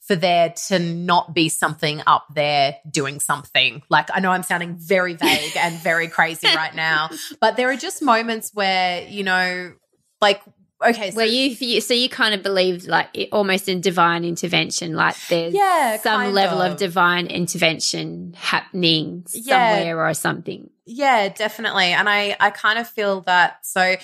[0.02, 3.82] for there to not be something up there doing something.
[3.89, 7.78] Like, I know I'm sounding very vague and very crazy right now, but there are
[7.78, 9.74] just moments where, you know,
[10.22, 10.41] like,
[10.84, 11.12] okay.
[11.12, 15.16] So, where you, you, so you kind of believe like almost in divine intervention, like
[15.30, 16.74] there's yeah, some level of.
[16.74, 16.78] of.
[16.78, 19.74] divine intervention happening yeah.
[19.76, 20.70] somewhere or something.
[20.86, 21.94] Yeah, definitely.
[21.94, 23.66] And I, I kind of feel that.
[23.66, 23.96] So,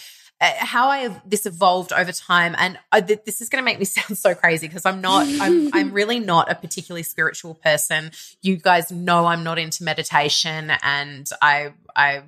[0.42, 3.66] uh, how I have this evolved over time, and I, th- this is going to
[3.66, 7.54] make me sound so crazy because I'm not, I'm, I'm really not a particularly spiritual
[7.54, 8.12] person.
[8.42, 12.24] You guys know I'm not into meditation, and I, I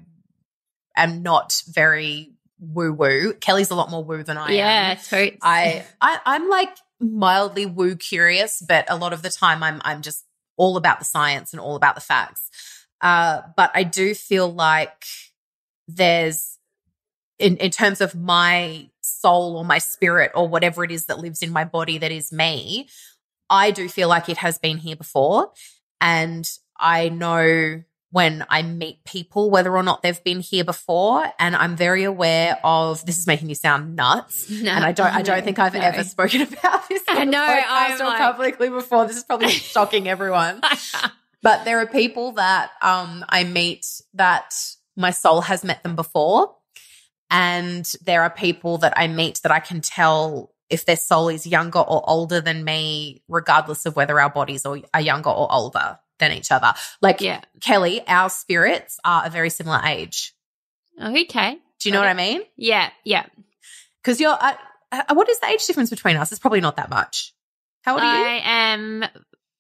[0.96, 2.33] am not very
[2.64, 3.34] woo woo.
[3.34, 4.98] Kelly's a lot more woo than I yeah, am.
[5.12, 9.82] Yeah, I, I, I'm like mildly woo curious, but a lot of the time I'm,
[9.84, 10.26] I'm just
[10.58, 12.50] all about the science and all about the facts.
[13.02, 15.06] Uh, but I do feel like
[15.88, 16.58] there's
[17.40, 21.42] in, in terms of my soul or my spirit or whatever it is that lives
[21.42, 22.88] in my body that is me,
[23.50, 25.52] I do feel like it has been here before.
[26.00, 26.50] And
[26.80, 31.26] I know when I meet people whether or not they've been here before.
[31.40, 34.52] And I'm very aware of this is making me sound nuts.
[34.64, 35.80] No, and I don't I don't think I've no.
[35.82, 38.20] ever spoken about this I know I'm like...
[38.20, 39.08] publicly before.
[39.08, 40.62] This is probably shocking everyone.
[41.42, 44.54] but there are people that um I meet that
[44.96, 46.56] my soul has met them before
[47.32, 51.48] and there are people that I meet that I can tell if their soul is
[51.48, 56.32] younger or older than me, regardless of whether our bodies are younger or older than
[56.32, 56.74] each other.
[57.02, 57.42] Like yeah.
[57.62, 60.34] Kelly, our spirits are a very similar age.
[61.02, 61.58] Okay.
[61.80, 62.08] Do you know okay.
[62.08, 62.42] what I mean?
[62.56, 63.26] Yeah, yeah.
[64.02, 64.54] Because you're, uh,
[64.92, 66.32] uh, what is the age difference between us?
[66.32, 67.34] It's probably not that much.
[67.82, 68.26] How old are you?
[68.26, 69.06] I am.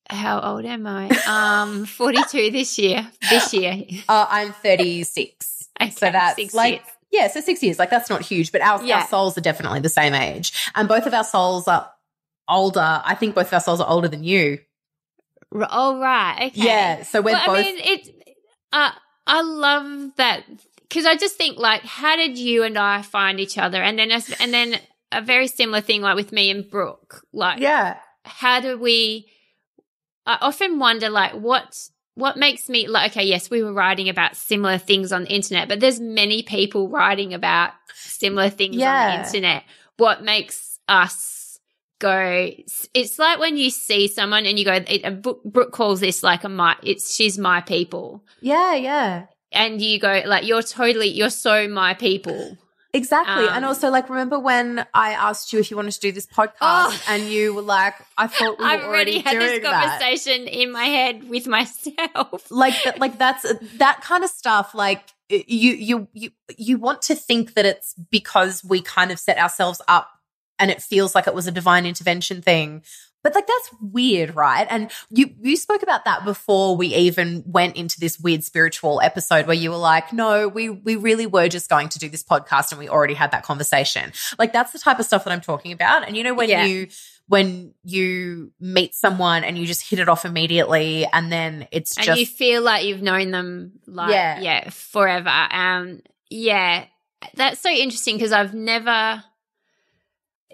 [0.10, 1.10] How old am I?
[1.28, 3.10] Um, forty-two this year.
[3.30, 3.84] This year.
[4.08, 5.68] Uh, I'm thirty-six.
[5.82, 6.86] okay, so that's six like years.
[7.12, 7.80] Yeah, so six years.
[7.80, 9.02] Like that's not huge, but our, yeah.
[9.02, 10.70] our souls are definitely the same age.
[10.76, 11.92] And both of our souls are
[12.48, 13.02] older.
[13.04, 14.60] I think both of our souls are older than you.
[15.54, 16.48] Oh, right.
[16.48, 16.52] Okay.
[16.56, 17.04] Yeah.
[17.04, 17.58] So we're well, both.
[17.58, 18.36] I mean, it,
[18.72, 18.92] uh,
[19.28, 20.44] I love that
[20.82, 23.82] because I just think like, how did you and I find each other?
[23.82, 24.80] And then, and then
[25.12, 27.26] a very similar thing like with me and Brooke.
[27.32, 27.98] Like, yeah.
[28.26, 29.28] How do we,
[30.26, 31.76] I often wonder like what
[32.16, 35.68] what makes me like okay yes we were writing about similar things on the internet
[35.68, 38.92] but there's many people writing about similar things yeah.
[38.92, 39.64] on the internet
[39.98, 41.43] what makes us
[42.04, 42.52] go,
[42.94, 46.50] it's like when you see someone and you go, it, Brooke calls this like a
[46.50, 48.24] my, it's, she's my people.
[48.42, 49.26] Yeah, yeah.
[49.52, 52.58] And you go, like, you're totally, you're so my people.
[52.92, 53.46] Exactly.
[53.46, 56.28] Um, and also, like, remember when I asked you if you wanted to do this
[56.28, 59.64] podcast oh, and you were like, I thought we were I've already, already had this
[59.64, 60.62] conversation that.
[60.62, 62.48] in my head with myself.
[62.52, 64.76] Like, like that's that kind of stuff.
[64.76, 69.38] Like, you, you, you, you want to think that it's because we kind of set
[69.38, 70.13] ourselves up
[70.60, 72.84] and it feels like it was a divine intervention thing
[73.24, 74.68] but like that's weird, right?
[74.70, 79.48] And you you spoke about that before we even went into this weird spiritual episode
[79.48, 82.72] where you were like, "No, we we really were just going to do this podcast
[82.72, 85.72] and we already had that conversation." Like that's the type of stuff that I'm talking
[85.72, 86.06] about.
[86.06, 86.66] And you know when yeah.
[86.66, 86.90] you
[87.30, 92.06] when you meet someone and you just hit it off immediately and then it's and
[92.06, 95.30] just you feel like you've known them like yeah, yeah forever.
[95.30, 96.86] Um yeah,
[97.36, 99.24] that's so interesting because I've never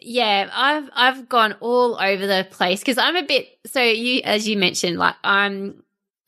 [0.01, 4.47] yeah, I've I've gone all over the place because I'm a bit so you as
[4.47, 5.83] you mentioned, like I'm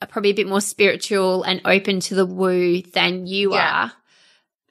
[0.10, 3.84] probably a bit more spiritual and open to the woo than you yeah.
[3.86, 3.94] are.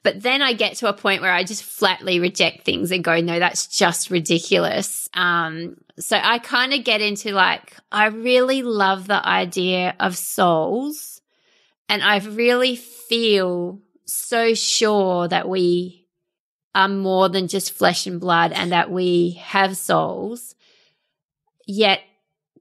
[0.03, 3.21] But then I get to a point where I just flatly reject things and go,
[3.21, 5.07] no, that's just ridiculous.
[5.13, 11.21] Um, so I kind of get into like, I really love the idea of souls
[11.87, 16.00] and I really feel so sure that we
[16.73, 20.55] are more than just flesh and blood and that we have souls.
[21.67, 22.01] Yet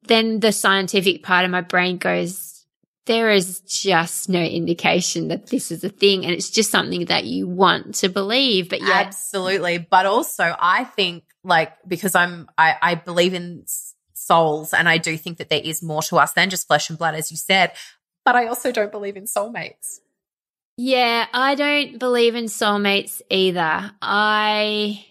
[0.03, 2.65] then the scientific part of my brain goes,
[3.07, 6.25] there is just no indication that this is a thing.
[6.25, 8.69] And it's just something that you want to believe.
[8.69, 9.03] But yeah.
[9.07, 9.79] Absolutely.
[9.79, 13.65] But also I think like, because I'm, I, I believe in
[14.13, 16.99] souls and I do think that there is more to us than just flesh and
[16.99, 17.73] blood, as you said.
[18.25, 20.01] But I also don't believe in soulmates.
[20.83, 23.91] Yeah, I don't believe in soulmates either.
[24.01, 25.05] I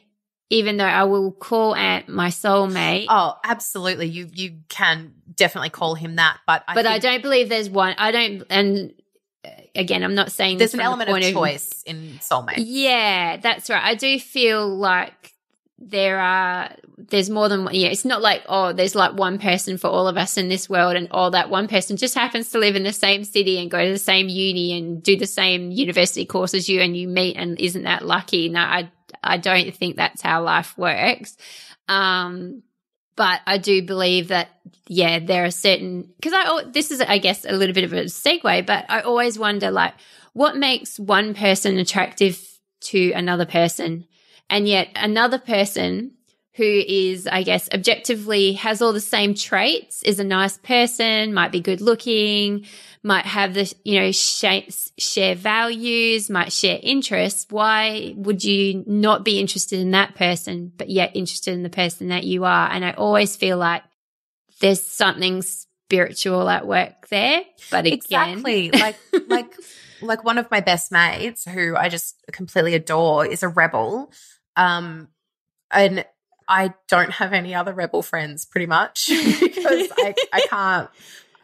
[0.50, 3.06] even though I will call Ant my soulmate.
[3.08, 4.08] Oh, absolutely.
[4.08, 7.94] You you can definitely call him that, but I but I don't believe there's one.
[8.00, 8.94] I don't, and
[9.46, 12.56] uh, again, I'm not saying there's an element the of choice of, in soulmate.
[12.58, 13.84] Yeah, that's right.
[13.84, 15.36] I do feel like
[15.82, 19.88] there are there's more than yeah it's not like oh there's like one person for
[19.88, 22.76] all of us in this world and all that one person just happens to live
[22.76, 26.26] in the same city and go to the same uni and do the same university
[26.26, 28.50] course as you and you meet and isn't that lucky?
[28.50, 28.92] No i
[29.24, 31.38] i don't think that's how life works.
[31.88, 32.62] Um
[33.16, 34.50] but i do believe that
[34.88, 38.04] yeah there are certain because i this is i guess a little bit of a
[38.06, 39.94] segue but i always wonder like
[40.34, 42.42] what makes one person attractive
[42.80, 44.06] to another person
[44.50, 46.12] and yet another person
[46.60, 51.54] who is, I guess, objectively has all the same traits, is a nice person, might
[51.54, 52.66] be good looking,
[53.02, 54.64] might have the, you know, share,
[54.98, 57.46] share values, might share interests.
[57.50, 62.10] Why would you not be interested in that person, but yet interested in the person
[62.10, 62.70] that you are?
[62.70, 63.84] And I always feel like
[64.60, 67.44] there's something spiritual at work there.
[67.72, 69.54] But again, exactly like, like,
[70.02, 74.12] like one of my best mates who I just completely adore is a rebel
[74.60, 75.08] um,
[75.72, 76.06] and
[76.48, 79.08] I don't have any other rebel friends pretty much
[79.40, 80.90] because I, I can't,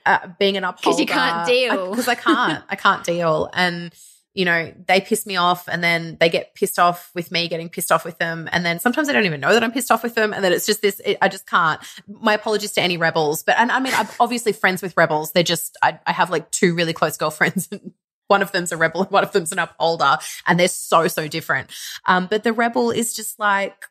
[0.05, 0.97] uh, being an upholder.
[0.97, 1.89] Because you can't deal.
[1.91, 2.63] Because I, I can't.
[2.69, 3.49] I can't deal.
[3.53, 3.93] And,
[4.33, 7.69] you know, they piss me off and then they get pissed off with me getting
[7.69, 8.49] pissed off with them.
[8.51, 10.33] And then sometimes I don't even know that I'm pissed off with them.
[10.33, 11.79] And then it's just this, it, I just can't.
[12.07, 13.43] My apologies to any rebels.
[13.43, 15.31] But, and I mean, I'm obviously friends with rebels.
[15.31, 17.93] They're just, I, I have like two really close girlfriends and
[18.27, 21.27] one of them's a rebel and one of them's an upholder and they're so so
[21.27, 21.69] different.
[22.05, 23.85] Um but the rebel is just like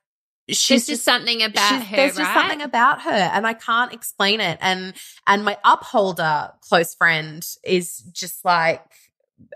[0.49, 2.25] she's just, just, something about her there's right?
[2.25, 4.59] just something about her and i can't explain it.
[4.61, 4.95] And
[5.27, 8.85] and my upholder close friend is just like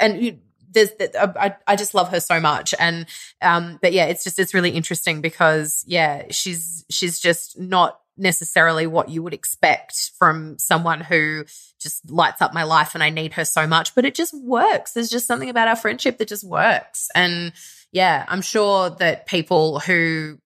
[0.01, 0.39] and you,
[0.71, 2.75] there's I, I just love her so much.
[2.79, 3.07] And
[3.43, 8.87] um but yeah it's just it's really interesting because yeah she's she's just not necessarily
[8.87, 11.45] what you would expect from someone who
[11.81, 14.93] just lights up my life and I need her so much, but it just works.
[14.93, 17.09] There's just something about our friendship that just works.
[17.15, 17.53] And
[17.93, 20.39] yeah, I'm sure that people who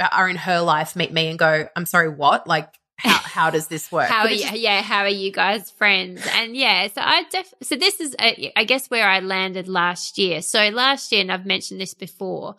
[0.00, 2.46] are in her life meet me and go, I'm sorry, what?
[2.46, 4.08] Like, how, how does this work?
[4.08, 6.26] how are you, yeah, how are you guys friends?
[6.34, 9.68] And yeah, so I def, so this is, a, uh, I guess where I landed
[9.68, 10.42] last year.
[10.42, 12.56] So last year, and I've mentioned this before,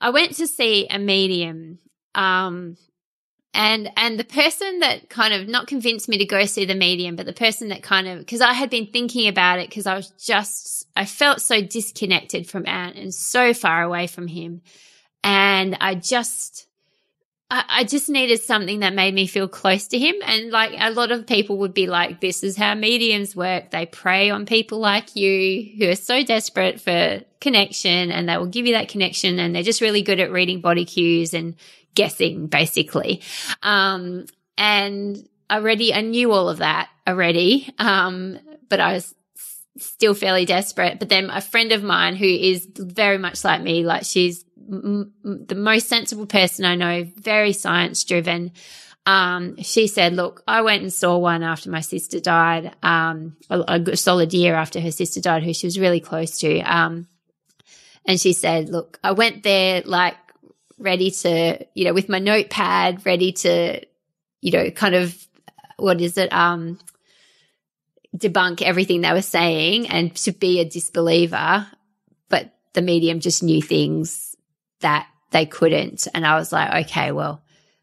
[0.00, 1.78] I went to see a medium,
[2.14, 2.76] um,
[3.56, 7.16] and and the person that kind of not convinced me to go see the medium
[7.16, 9.96] but the person that kind of because i had been thinking about it because i
[9.96, 14.60] was just i felt so disconnected from ant and so far away from him
[15.24, 16.68] and i just
[17.48, 20.16] I, I just needed something that made me feel close to him.
[20.24, 23.70] And like a lot of people would be like, this is how mediums work.
[23.70, 28.46] They prey on people like you who are so desperate for connection and they will
[28.46, 29.38] give you that connection.
[29.38, 31.54] And they're just really good at reading body cues and
[31.96, 33.22] guessing basically.
[33.62, 34.26] Um,
[34.56, 35.18] and
[35.50, 37.68] already I knew all of that already.
[37.78, 38.38] Um,
[38.68, 39.14] but I was
[39.78, 40.98] still fairly desperate.
[40.98, 45.12] But then a friend of mine who is very much like me, like she's m-
[45.24, 48.52] m- the most sensible person I know, very science driven.
[49.04, 53.60] Um, she said, look, I went and saw one after my sister died, um, a,
[53.68, 56.58] a, solid year after her sister died, who she was really close to.
[56.60, 57.06] Um,
[58.04, 60.16] and she said, look, I went there like
[60.78, 63.80] ready to, you know, with my notepad, ready to,
[64.40, 65.26] you know, kind of,
[65.76, 66.32] what is it?
[66.32, 66.78] Um,
[68.16, 71.66] debunk everything they were saying and to be a disbeliever,
[72.28, 74.36] but the medium just knew things
[74.80, 76.08] that they couldn't.
[76.14, 77.42] And I was like, okay, well,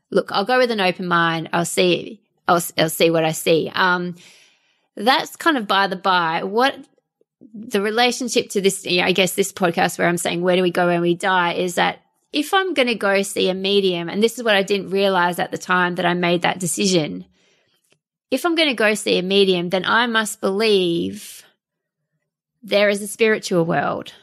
[0.10, 1.50] look, I'll go with an open mind.
[1.54, 3.72] I'll see, I'll, I'll see what I see.
[3.74, 4.16] Um,
[4.96, 6.44] that's kind of by the by.
[6.44, 6.78] What
[7.54, 10.88] the relationship to this, I guess, this podcast where I'm saying, where do we go
[10.88, 12.03] when we die is that
[12.34, 15.40] if I'm going to go see a medium, and this is what I didn't realize
[15.40, 17.26] at the time that I made that decision,
[18.32, 21.44] if I'm going to go see a medium, then I must believe
[22.64, 24.14] there is a spiritual world.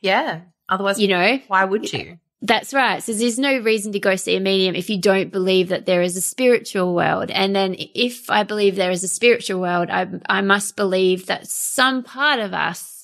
[0.00, 0.42] Yeah.
[0.68, 2.18] Otherwise, you know, why would you?
[2.40, 3.02] That's right.
[3.02, 6.02] So there's no reason to go see a medium if you don't believe that there
[6.02, 7.32] is a spiritual world.
[7.32, 11.48] And then if I believe there is a spiritual world, I, I must believe that
[11.48, 12.97] some part of us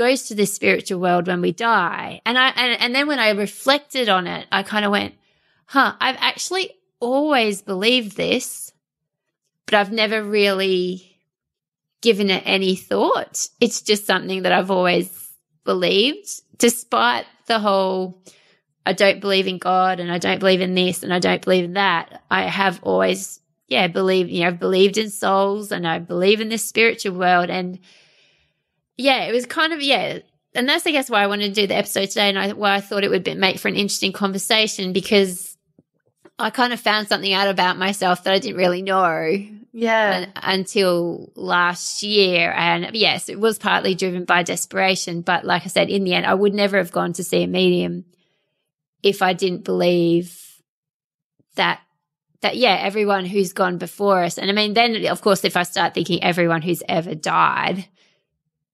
[0.00, 2.20] goes to this spiritual world when we die.
[2.24, 5.14] And I, and, and then when I reflected on it, I kind of went,
[5.66, 8.70] huh, I've actually always believed this
[9.70, 11.16] but I've never really
[12.02, 13.48] given it any thought.
[13.60, 15.32] It's just something that I've always
[15.64, 16.28] believed,
[16.58, 18.20] despite the whole
[18.84, 21.64] I don't believe in God and I don't believe in this and I don't believe
[21.64, 22.22] in that.
[22.28, 23.38] I have always,
[23.68, 27.48] yeah, believed, you know, I've believed in souls and I believe in this spiritual world.
[27.48, 27.78] And
[29.00, 30.18] yeah, it was kind of, yeah.
[30.54, 32.74] And that's, I guess, why I wanted to do the episode today and I, why
[32.74, 35.56] I thought it would be, make for an interesting conversation because
[36.38, 40.26] I kind of found something out about myself that I didn't really know yeah.
[40.36, 42.52] until last year.
[42.52, 45.20] And yes, it was partly driven by desperation.
[45.20, 47.46] But like I said, in the end, I would never have gone to see a
[47.46, 48.04] medium
[49.02, 50.36] if I didn't believe
[51.56, 51.80] that
[52.42, 55.62] that yeah everyone who's gone before us and i mean then of course if i
[55.62, 57.86] start thinking everyone who's ever died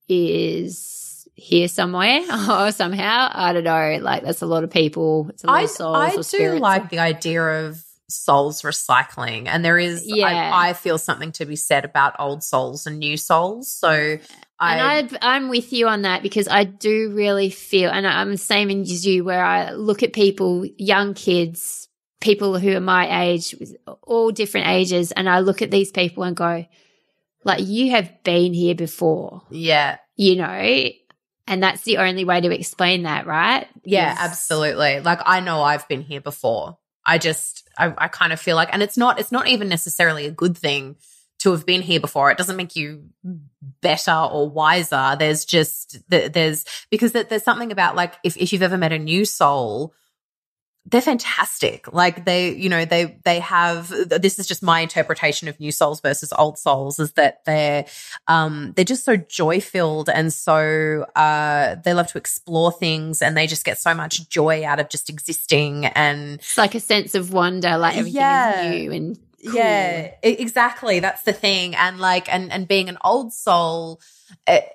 [0.07, 5.43] is here somewhere or somehow i don't know like that's a lot of people it's
[5.43, 9.47] a lot I, of souls i do like the idea of souls recycling.
[9.47, 10.51] And there is, yeah.
[10.53, 13.71] I, I, feel something to be said about old souls and new souls.
[13.71, 14.17] So
[14.59, 18.31] I, and I, am with you on that because I do really feel, and I'm
[18.31, 21.89] the same as you, where I look at people, young kids,
[22.21, 23.55] people who are my age,
[24.03, 26.65] all different ages, and I look at these people and go,
[27.47, 29.41] like, you have been here before.
[29.49, 29.97] Yeah.
[30.15, 30.89] You know,
[31.47, 33.67] and that's the only way to explain that, right?
[33.83, 34.99] Yeah, is- absolutely.
[34.99, 36.77] Like, I know I've been here before.
[37.05, 40.25] I just, I, I kind of feel like, and it's not, it's not even necessarily
[40.25, 40.97] a good thing
[41.39, 42.29] to have been here before.
[42.31, 43.05] It doesn't make you
[43.81, 45.15] better or wiser.
[45.17, 49.23] There's just, there's, because there's something about like, if, if you've ever met a new
[49.23, 49.93] soul,
[50.89, 51.91] they're fantastic.
[51.91, 55.99] Like they, you know, they they have this is just my interpretation of new souls
[55.99, 57.85] versus old souls is that they're
[58.27, 63.35] um they're just so joy filled and so uh they love to explore things and
[63.35, 67.15] they just get so much joy out of just existing and it's like a sense
[67.15, 68.61] of wonder, like everything yeah.
[68.61, 69.55] is new and cool.
[69.55, 70.99] yeah, exactly.
[71.01, 73.99] That's the thing, and like and and being an old soul.
[74.47, 74.69] It,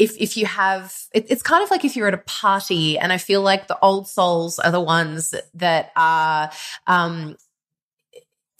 [0.00, 3.12] if if you have it, it's kind of like if you're at a party and
[3.12, 6.50] i feel like the old souls are the ones that are
[6.86, 7.36] um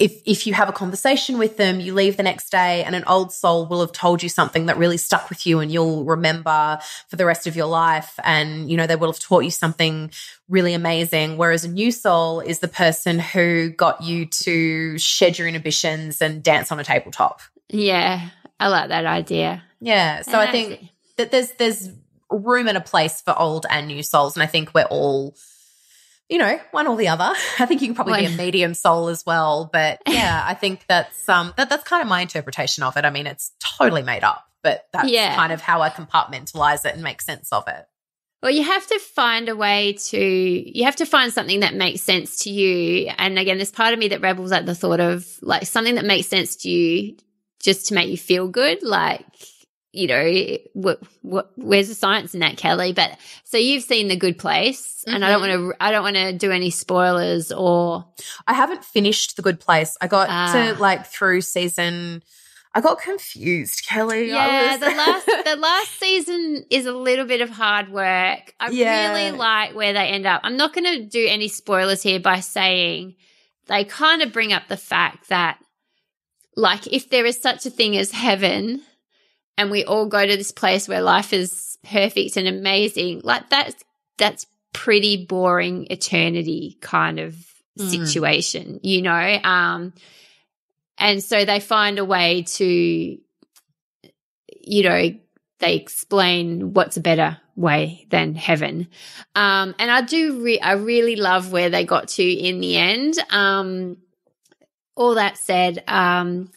[0.00, 3.04] if if you have a conversation with them, you leave the next day and an
[3.06, 6.78] old soul will have told you something that really stuck with you and you'll remember
[7.08, 10.10] for the rest of your life and you know they will have taught you something
[10.48, 15.46] really amazing whereas a new soul is the person who got you to shed your
[15.46, 17.42] inhibitions and dance on a tabletop.
[17.68, 19.62] Yeah, I like that idea.
[19.82, 21.88] Yeah, so and I think that there's there's
[22.30, 25.36] room and a place for old and new souls, and I think we're all
[26.30, 27.32] you know, one or the other.
[27.58, 29.68] I think you can probably be a medium soul as well.
[29.70, 33.04] But yeah, I think that's um that that's kind of my interpretation of it.
[33.04, 35.34] I mean, it's totally made up, but that's yeah.
[35.34, 37.84] kind of how I compartmentalize it and make sense of it.
[38.42, 42.00] Well, you have to find a way to you have to find something that makes
[42.00, 43.10] sense to you.
[43.18, 46.06] And again, there's part of me that rebels at the thought of like something that
[46.06, 47.16] makes sense to you
[47.60, 48.82] just to make you feel good.
[48.82, 49.26] Like
[49.92, 52.92] you know, what, what, where's the science in that, Kelly?
[52.92, 55.16] But so you've seen the good place mm-hmm.
[55.16, 58.06] and I don't want to, I don't want to do any spoilers or.
[58.46, 59.96] I haven't finished the good place.
[60.00, 60.76] I got to ah.
[60.78, 62.22] like through season,
[62.72, 64.28] I got confused, Kelly.
[64.28, 68.54] Yeah, was- the last the last season is a little bit of hard work.
[68.60, 69.12] I yeah.
[69.12, 70.42] really like where they end up.
[70.44, 73.16] I'm not going to do any spoilers here by saying
[73.66, 75.58] they kind of bring up the fact that
[76.56, 78.82] like if there is such a thing as heaven
[79.60, 83.74] and we all go to this place where life is perfect and amazing, like that's
[84.16, 87.36] that's pretty boring eternity kind of
[87.78, 87.90] mm.
[87.90, 89.38] situation, you know?
[89.44, 89.92] Um
[90.96, 93.18] and so they find a way to, you
[94.82, 95.10] know,
[95.58, 98.88] they explain what's a better way than heaven.
[99.34, 103.14] Um, and I do, re- I really love where they got to in the end.
[103.30, 103.98] Um,
[104.94, 106.50] all that said, um,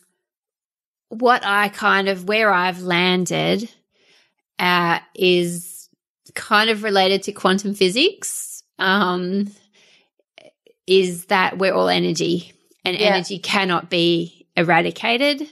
[1.14, 3.70] what I kind of, where I've landed,
[4.60, 5.90] uh, is
[6.34, 8.64] kind of related to quantum physics.
[8.80, 9.52] Um,
[10.88, 12.54] is that we're all energy
[12.84, 13.08] and yeah.
[13.08, 15.50] energy cannot be eradicated.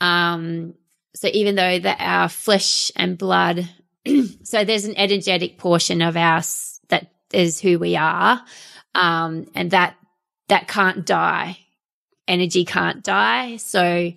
[0.00, 0.74] Um,
[1.14, 3.68] so even though that our flesh and blood,
[4.42, 8.42] so there's an energetic portion of us that is who we are,
[8.94, 9.96] um, and that
[10.48, 11.58] that can't die.
[12.28, 13.56] Energy can't die.
[13.56, 14.12] So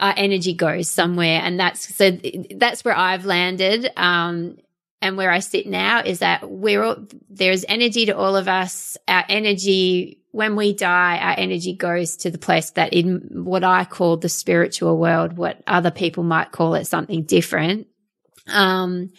[0.00, 2.18] our energy goes somewhere, and that's so
[2.54, 3.90] that's where I've landed.
[3.96, 4.58] Um,
[5.02, 6.96] and where I sit now is that we're all,
[7.28, 8.96] there's energy to all of us.
[9.06, 13.86] Our energy when we die, our energy goes to the place that in what I
[13.86, 17.86] call the spiritual world, what other people might call it something different.
[18.46, 19.12] Um,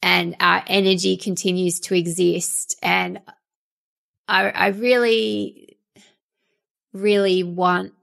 [0.00, 2.78] and our energy continues to exist.
[2.84, 3.20] And
[4.28, 5.76] I, I really,
[6.92, 7.94] really want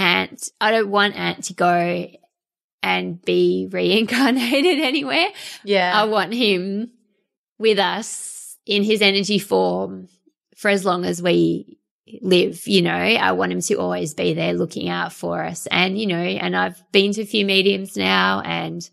[0.00, 0.48] Ant.
[0.60, 2.10] I don't want Ant to go
[2.82, 5.28] and be reincarnated anywhere.
[5.64, 5.92] Yeah.
[5.94, 6.90] I want him
[7.58, 10.08] with us in his energy form
[10.56, 11.78] for as long as we
[12.22, 15.66] live, you know, I want him to always be there looking out for us.
[15.66, 18.88] And, you know, and I've been to a few mediums now and,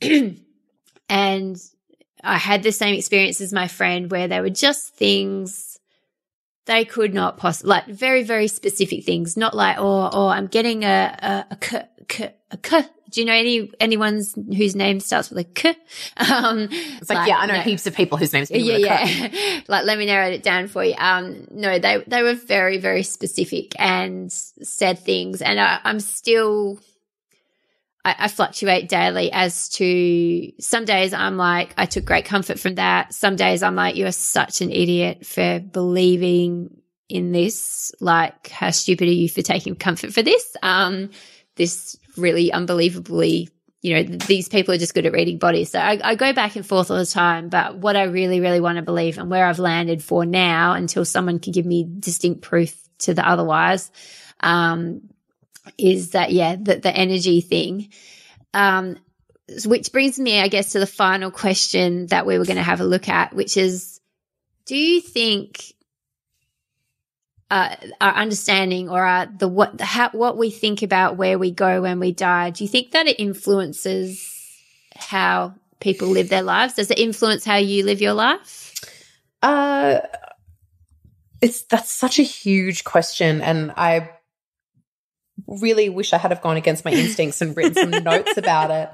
[1.08, 1.56] and
[2.22, 5.71] I had the same experience as my friend where they were just things
[6.66, 10.84] they could not possibly, like very, very specific things, not like, oh, oh, I'm getting
[10.84, 15.28] a, a, a, k, k, a k do you know any anyone's whose name starts
[15.30, 15.76] with a K?
[16.16, 17.60] Um, it's like, like, yeah, I know no.
[17.60, 19.60] heaps of people whose names yeah, yeah.
[19.68, 20.94] like, let me narrow it down for you.
[20.96, 26.00] Um, no, they they were very very specific and said things, and I, I, am
[26.00, 26.80] still.
[28.04, 32.76] I, I fluctuate daily as to some days I'm like, I took great comfort from
[32.76, 33.14] that.
[33.14, 37.92] Some days I'm like, you're such an idiot for believing in this.
[38.00, 40.56] Like, how stupid are you for taking comfort for this?
[40.62, 41.10] Um,
[41.56, 43.48] this really unbelievably
[43.82, 45.72] you know, these people are just good at reading bodies.
[45.72, 47.48] So I, I, go back and forth all the time.
[47.48, 51.04] But what I really, really want to believe and where I've landed for now until
[51.04, 53.90] someone can give me distinct proof to the otherwise,
[54.38, 55.10] um,
[55.78, 57.90] is that, yeah, that the energy thing.
[58.54, 58.96] Um,
[59.64, 62.80] which brings me, I guess, to the final question that we were going to have
[62.80, 64.00] a look at, which is,
[64.66, 65.74] do you think
[67.52, 71.50] uh, our understanding or our, the what the, how, what we think about where we
[71.50, 72.48] go when we die.
[72.48, 74.26] Do you think that it influences
[74.96, 76.72] how people live their lives?
[76.72, 78.72] Does it influence how you live your life?
[79.42, 79.98] Uh,
[81.42, 84.08] it's that's such a huge question, and I
[85.60, 88.88] really wish I had have gone against my instincts and written some notes about it.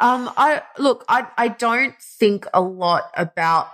[0.00, 3.68] Um, I look, I I don't think a lot about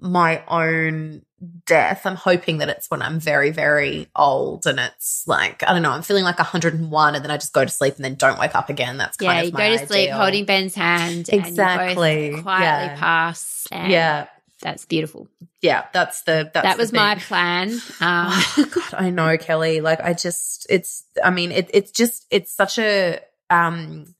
[0.00, 1.22] my own
[1.66, 2.06] death.
[2.06, 5.90] I'm hoping that it's when I'm very, very old and it's like, I don't know,
[5.90, 8.54] I'm feeling like 101 and then I just go to sleep and then don't wake
[8.54, 8.96] up again.
[8.96, 9.86] That's kind yeah, of you go to ideal.
[9.86, 11.28] sleep holding Ben's hand.
[11.32, 12.40] Exactly.
[12.42, 12.96] quietly yeah.
[12.98, 13.66] pass.
[13.70, 14.26] yeah.
[14.64, 15.28] That's beautiful.
[15.60, 17.68] Yeah, that's the that's that was the my plan.
[18.00, 19.82] Um, oh, God, I know, Kelly.
[19.82, 21.04] Like, I just, it's.
[21.22, 24.14] I mean, it, it's just, it's such a um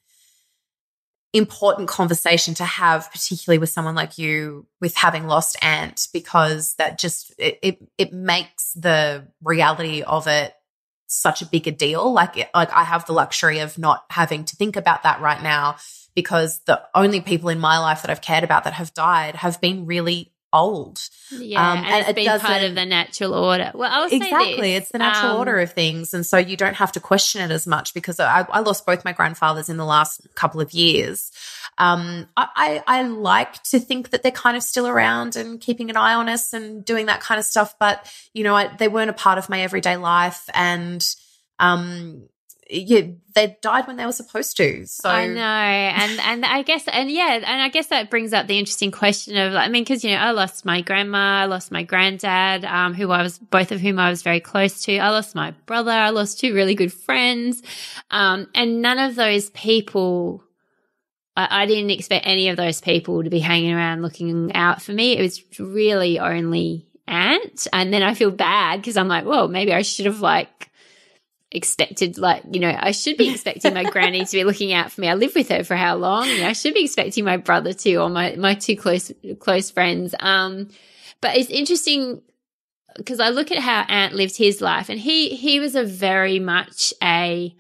[1.32, 6.98] important conversation to have, particularly with someone like you with having lost Ant, because that
[6.98, 10.54] just it it, it makes the reality of it
[11.06, 12.12] such a bigger deal.
[12.12, 15.76] Like like I have the luxury of not having to think about that right now
[16.14, 19.60] because the only people in my life that I've cared about that have died have
[19.60, 21.00] been really old.
[21.30, 23.72] Yeah, um, and, and it's been part of the natural order.
[23.74, 26.92] Well, I'll exactly, it's the natural um, order of things, and so you don't have
[26.92, 30.22] to question it as much because I, I lost both my grandfathers in the last
[30.34, 31.32] couple of years.
[31.76, 35.90] Um, I, I, I like to think that they're kind of still around and keeping
[35.90, 38.88] an eye on us and doing that kind of stuff, but you know, I, they
[38.88, 41.04] weren't a part of my everyday life, and
[41.58, 42.28] um,
[42.70, 43.02] yeah,
[43.34, 44.86] they died when they were supposed to.
[44.86, 48.46] So I know, and and I guess, and yeah, and I guess that brings up
[48.46, 51.70] the interesting question of, I mean, because you know, I lost my grandma, I lost
[51.70, 54.98] my granddad, um, who I was both of whom I was very close to.
[54.98, 57.62] I lost my brother, I lost two really good friends,
[58.10, 60.42] um, and none of those people.
[61.36, 64.92] I, I didn't expect any of those people to be hanging around looking out for
[64.92, 65.16] me.
[65.16, 67.66] It was really only Ant.
[67.72, 70.70] and then I feel bad because I'm like, well, maybe I should have like
[71.54, 75.00] expected like you know i should be expecting my granny to be looking out for
[75.00, 75.08] me.
[75.08, 76.28] I live with her for how long?
[76.28, 79.70] You know, i should be expecting my brother to or my my two close close
[79.70, 80.14] friends.
[80.18, 80.68] Um
[81.20, 82.22] but it's interesting
[82.96, 86.38] because i look at how ant lived his life and he he was a very
[86.38, 87.54] much a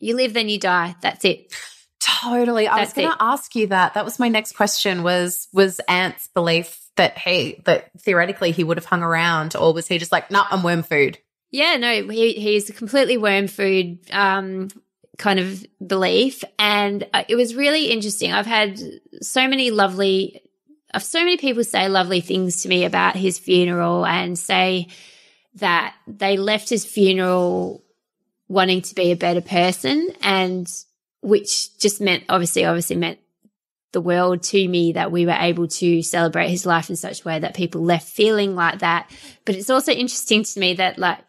[0.00, 0.96] you live then you die.
[1.00, 1.52] That's it.
[1.98, 2.68] Totally.
[2.68, 3.94] I that's was going to ask you that.
[3.94, 8.76] That was my next question was was ant's belief that he that theoretically he would
[8.76, 11.18] have hung around or was he just like nah i'm worm food
[11.54, 14.70] yeah, no, he, he's a completely worm food um,
[15.18, 16.42] kind of belief.
[16.58, 18.32] And uh, it was really interesting.
[18.32, 18.80] I've had
[19.22, 20.42] so many lovely,
[20.92, 24.88] uh, so many people say lovely things to me about his funeral and say
[25.54, 27.84] that they left his funeral
[28.48, 30.68] wanting to be a better person and
[31.20, 33.20] which just meant obviously obviously meant
[33.92, 37.28] the world to me that we were able to celebrate his life in such a
[37.28, 39.08] way that people left feeling like that
[39.46, 41.20] but it's also interesting to me that like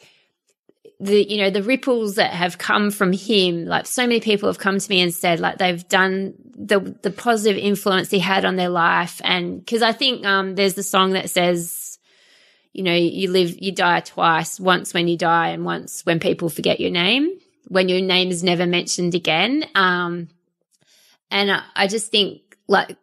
[1.00, 4.58] the you know the ripples that have come from him like so many people have
[4.58, 8.56] come to me and said like they've done the the positive influence he had on
[8.56, 9.20] their life.
[9.24, 12.00] And because i think um there's the song that says
[12.72, 16.50] you know you live you die twice once when you die and once when people
[16.50, 17.30] forget your name
[17.68, 19.66] when your name is never mentioned again.
[19.76, 20.30] Um
[21.32, 22.96] and i, I just think like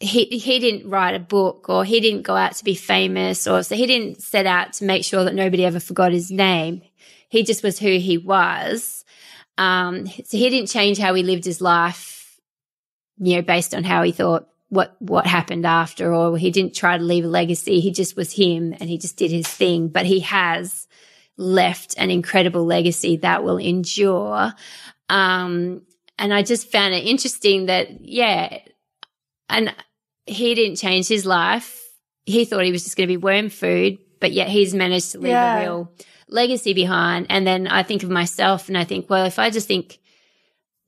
[0.00, 3.62] he he didn't write a book or he didn't go out to be famous or
[3.62, 6.82] so he didn't set out to make sure that nobody ever forgot his name
[7.28, 9.04] he just was who he was.
[9.58, 12.38] Um, so he didn't change how he lived his life,
[13.18, 16.98] you know, based on how he thought what what happened after, or he didn't try
[16.98, 17.80] to leave a legacy.
[17.80, 19.88] He just was him, and he just did his thing.
[19.88, 20.86] But he has
[21.36, 24.52] left an incredible legacy that will endure.
[25.08, 25.82] Um,
[26.18, 28.58] and I just found it interesting that, yeah,
[29.48, 29.74] and
[30.26, 31.82] he didn't change his life.
[32.24, 35.18] He thought he was just going to be worm food, but yet he's managed to
[35.18, 35.58] leave yeah.
[35.58, 35.92] a real
[36.28, 37.26] legacy behind.
[37.30, 39.98] And then I think of myself and I think, well, if I just think,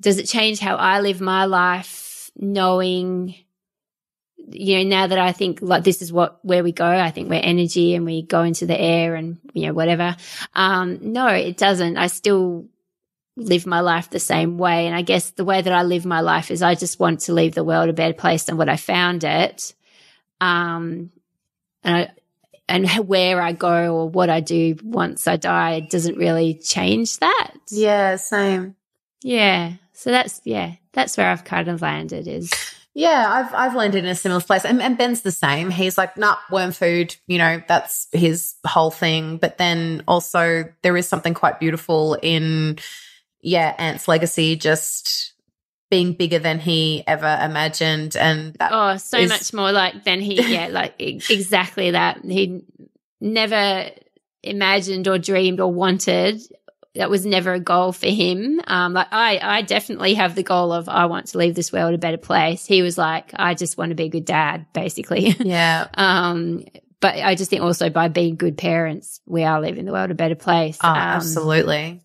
[0.00, 3.34] does it change how I live my life knowing,
[4.36, 7.28] you know, now that I think like this is what, where we go, I think
[7.28, 10.16] we're energy and we go into the air and, you know, whatever.
[10.54, 11.96] Um, no, it doesn't.
[11.96, 12.68] I still
[13.36, 14.86] live my life the same way.
[14.86, 17.32] And I guess the way that I live my life is I just want to
[17.32, 19.74] leave the world a better place than what I found it.
[20.40, 21.10] Um,
[21.84, 22.10] and I,
[22.68, 27.54] and where I go or what I do once I die doesn't really change that.
[27.70, 28.76] Yeah, same.
[29.22, 29.74] Yeah.
[29.92, 32.52] So that's yeah, that's where I've kind of landed is
[32.98, 35.70] yeah, I've I've landed in a similar place, and, and Ben's the same.
[35.70, 37.14] He's like, nah, worm food.
[37.28, 39.36] You know, that's his whole thing.
[39.36, 42.80] But then also there is something quite beautiful in,
[43.40, 44.56] yeah, Ant's legacy.
[44.56, 45.27] Just
[45.90, 50.34] being bigger than he ever imagined and oh so is- much more like than he
[50.52, 52.24] yeah like exactly that.
[52.24, 52.62] He
[53.20, 53.90] never
[54.42, 56.40] imagined or dreamed or wanted
[56.94, 58.60] that was never a goal for him.
[58.66, 61.94] Um like i i definitely have the goal of i want to leave this world
[61.94, 62.66] a better place.
[62.66, 65.28] He was like i just want to be a good dad basically.
[65.40, 65.88] Yeah.
[65.94, 66.64] Um
[67.00, 70.14] but I just think also by being good parents, we are leaving the world a
[70.14, 70.78] better place.
[70.82, 72.02] Oh, um, absolutely.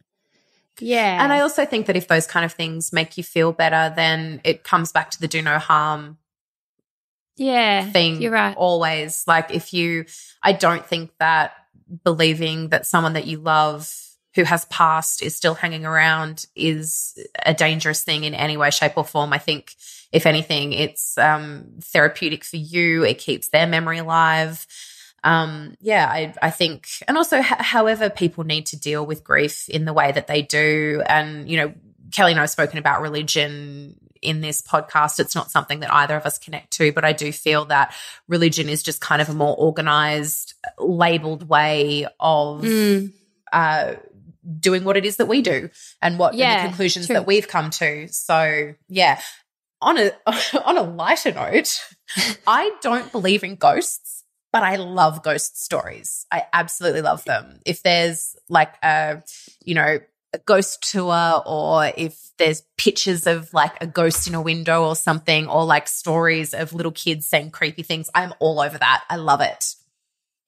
[0.80, 1.24] Yeah.
[1.24, 4.42] And I also think that if those kind of things make you feel better, then
[4.44, 6.18] it comes back to the do no harm
[7.36, 8.56] yeah thing you're right.
[8.56, 9.24] always.
[9.28, 10.06] Like if you
[10.44, 11.54] i don't think that
[12.04, 13.92] believing that someone that you love
[14.36, 18.98] who has passed is still hanging around is a dangerous thing in any way shape
[18.98, 19.32] or form.
[19.32, 19.76] I think
[20.12, 23.04] if anything it's um, therapeutic for you.
[23.04, 24.66] It keeps their memory alive
[25.24, 29.70] um, yeah, I, I think, and also, h- however people need to deal with grief
[29.70, 31.74] in the way that they do, and you know,
[32.12, 35.20] Kelly and I have spoken about religion in this podcast.
[35.20, 37.94] It's not something that either of us connect to, but I do feel that
[38.28, 42.62] religion is just kind of a more organized, labeled way of.
[42.62, 43.14] Mm.
[43.52, 43.96] Uh,
[44.60, 45.70] doing what it is that we do
[46.02, 47.14] and what yeah, the conclusions true.
[47.14, 48.08] that we've come to.
[48.10, 49.22] So, yeah.
[49.82, 50.12] On a
[50.66, 51.80] on a lighter note,
[52.48, 54.23] I don't believe in ghosts
[54.54, 56.28] but I love ghost stories.
[56.32, 57.60] I absolutely love them.
[57.66, 59.24] If there's like a,
[59.66, 60.00] you know,
[60.32, 64.96] a ghost tour or if there's pictures of like a ghost in a window or
[64.96, 69.04] something or like stories of little kids saying creepy things, I'm all over that.
[69.10, 69.74] I love it.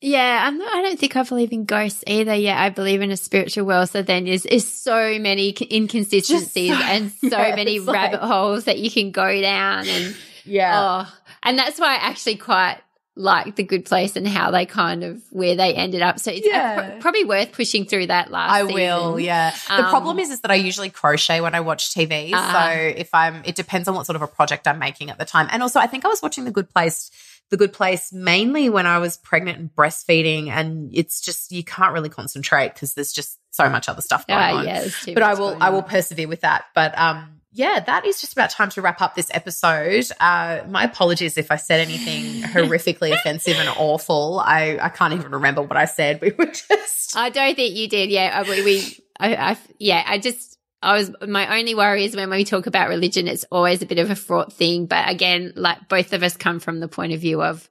[0.02, 2.36] Yeah, I'm not, I don't think I believe in ghosts either.
[2.36, 3.90] Yeah, I believe in a spiritual world.
[3.90, 8.66] So then there's, there's so many inconsistencies so, and so yeah, many rabbit like, holes
[8.66, 9.88] that you can go down.
[9.88, 12.78] And yeah, oh, and that's why I actually quite
[13.18, 16.20] like the good place and how they kind of where they ended up.
[16.20, 17.00] So it's yeah.
[17.00, 18.52] probably worth pushing through that last.
[18.52, 18.76] I season.
[18.76, 19.56] will, yeah.
[19.68, 22.34] The um, problem is, is that I usually crochet when I watch TV.
[22.34, 25.18] Uh, so if I'm, it depends on what sort of a project I'm making at
[25.18, 25.48] the time.
[25.52, 27.12] And also, I think I was watching The Good Place.
[27.52, 31.94] The Good Place mainly when I was pregnant and breastfeeding, and it's just you can't
[31.94, 34.66] really concentrate because there's just so much other stuff going uh, on.
[34.66, 36.66] Yeah, but I will, I will persevere with that.
[36.74, 40.06] But um, yeah, that is just about time to wrap up this episode.
[40.20, 44.42] Uh, my apologies if I said anything horrifically offensive and awful.
[44.44, 46.20] I, I can't even remember what I said.
[46.20, 47.16] We were just.
[47.16, 48.10] I don't think you did.
[48.10, 52.30] Yeah, we, we I, I, yeah, I just, I was, my only worry is when
[52.30, 54.86] we talk about religion, it's always a bit of a fraught thing.
[54.86, 57.70] But again, like both of us come from the point of view of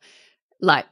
[0.62, 0.86] like,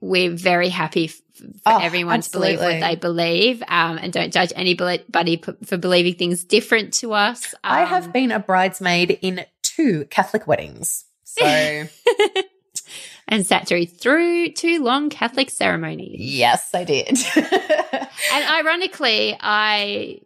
[0.00, 1.22] we're very happy for
[1.66, 6.44] oh, everyone to believe what they believe um, and don't judge anybody for believing things
[6.44, 7.54] different to us.
[7.54, 11.04] Um, I have um, been a bridesmaid in two Catholic weddings.
[11.24, 11.44] So.
[13.28, 16.20] and sat through through two long Catholic ceremonies.
[16.20, 17.16] Yes, I did.
[17.36, 20.20] and ironically, I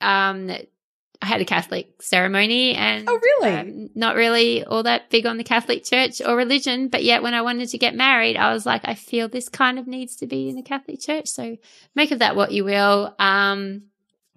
[0.00, 0.52] um
[1.22, 3.56] I had a Catholic ceremony and oh really?
[3.56, 7.34] um, not really all that big on the Catholic Church or religion but yet when
[7.34, 10.26] I wanted to get married I was like I feel this kind of needs to
[10.26, 11.28] be in the Catholic Church.
[11.28, 11.56] So
[11.94, 13.14] make of that what you will.
[13.18, 13.82] Um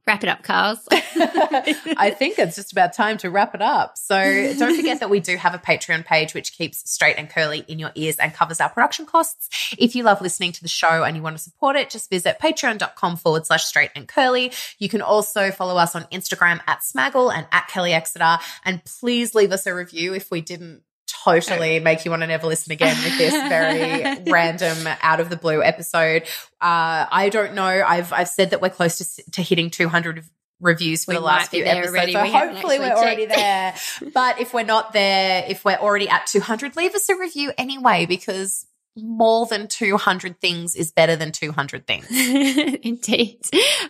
[0.10, 0.80] wrap it up, Carls.
[0.92, 3.96] I think it's just about time to wrap it up.
[3.96, 4.16] So
[4.58, 7.78] don't forget that we do have a Patreon page which keeps straight and curly in
[7.78, 9.76] your ears and covers our production costs.
[9.78, 12.40] If you love listening to the show and you want to support it, just visit
[12.42, 14.52] patreon.com forward slash straight and curly.
[14.80, 18.40] You can also follow us on Instagram at Smaggle and at Kelly Exeter.
[18.66, 20.82] And please leave us a review if we didn't
[21.24, 25.36] totally make you want to never listen again with this very random out of the
[25.36, 26.24] blue episode.
[26.62, 27.64] Uh, I don't know.
[27.64, 30.26] I've I've said that we're close to, to hitting 200
[30.60, 31.96] reviews for we the last few episodes.
[31.96, 32.14] Already.
[32.14, 33.76] So we hopefully we're already there.
[34.14, 38.06] but if we're not there, if we're already at 200, leave us a review anyway
[38.06, 42.08] because more than 200 things is better than 200 things.
[42.10, 43.40] Indeed.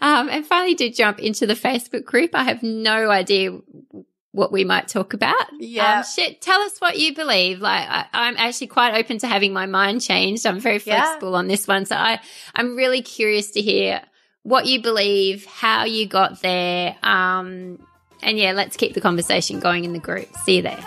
[0.02, 2.32] Um, and finally, do jump into the Facebook group.
[2.34, 3.60] I have no idea
[4.32, 5.48] what we might talk about.
[5.60, 6.00] Yeah.
[6.00, 7.62] Um, shit, tell us what you believe.
[7.62, 10.46] Like, I, am actually quite open to having my mind changed.
[10.46, 11.38] I'm very flexible yeah.
[11.38, 11.86] on this one.
[11.86, 12.20] So I,
[12.54, 14.02] I'm really curious to hear
[14.44, 16.96] what you believe, how you got there.
[17.02, 17.80] Um,
[18.22, 20.28] and yeah, let's keep the conversation going in the group.
[20.44, 20.80] See you there.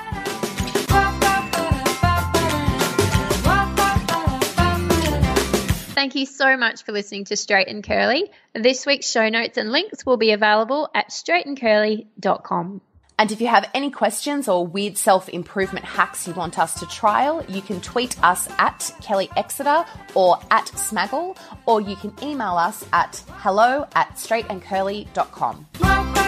[5.94, 8.30] Thank you so much for listening to Straight and Curly.
[8.54, 12.80] This week's show notes and links will be available at straightandcurly.com.
[13.18, 16.86] And if you have any questions or weird self improvement hacks you want us to
[16.86, 19.84] trial, you can tweet us at Kelly Exeter
[20.14, 21.36] or at Smaggle,
[21.66, 26.21] or you can email us at hello at straightandcurly.com.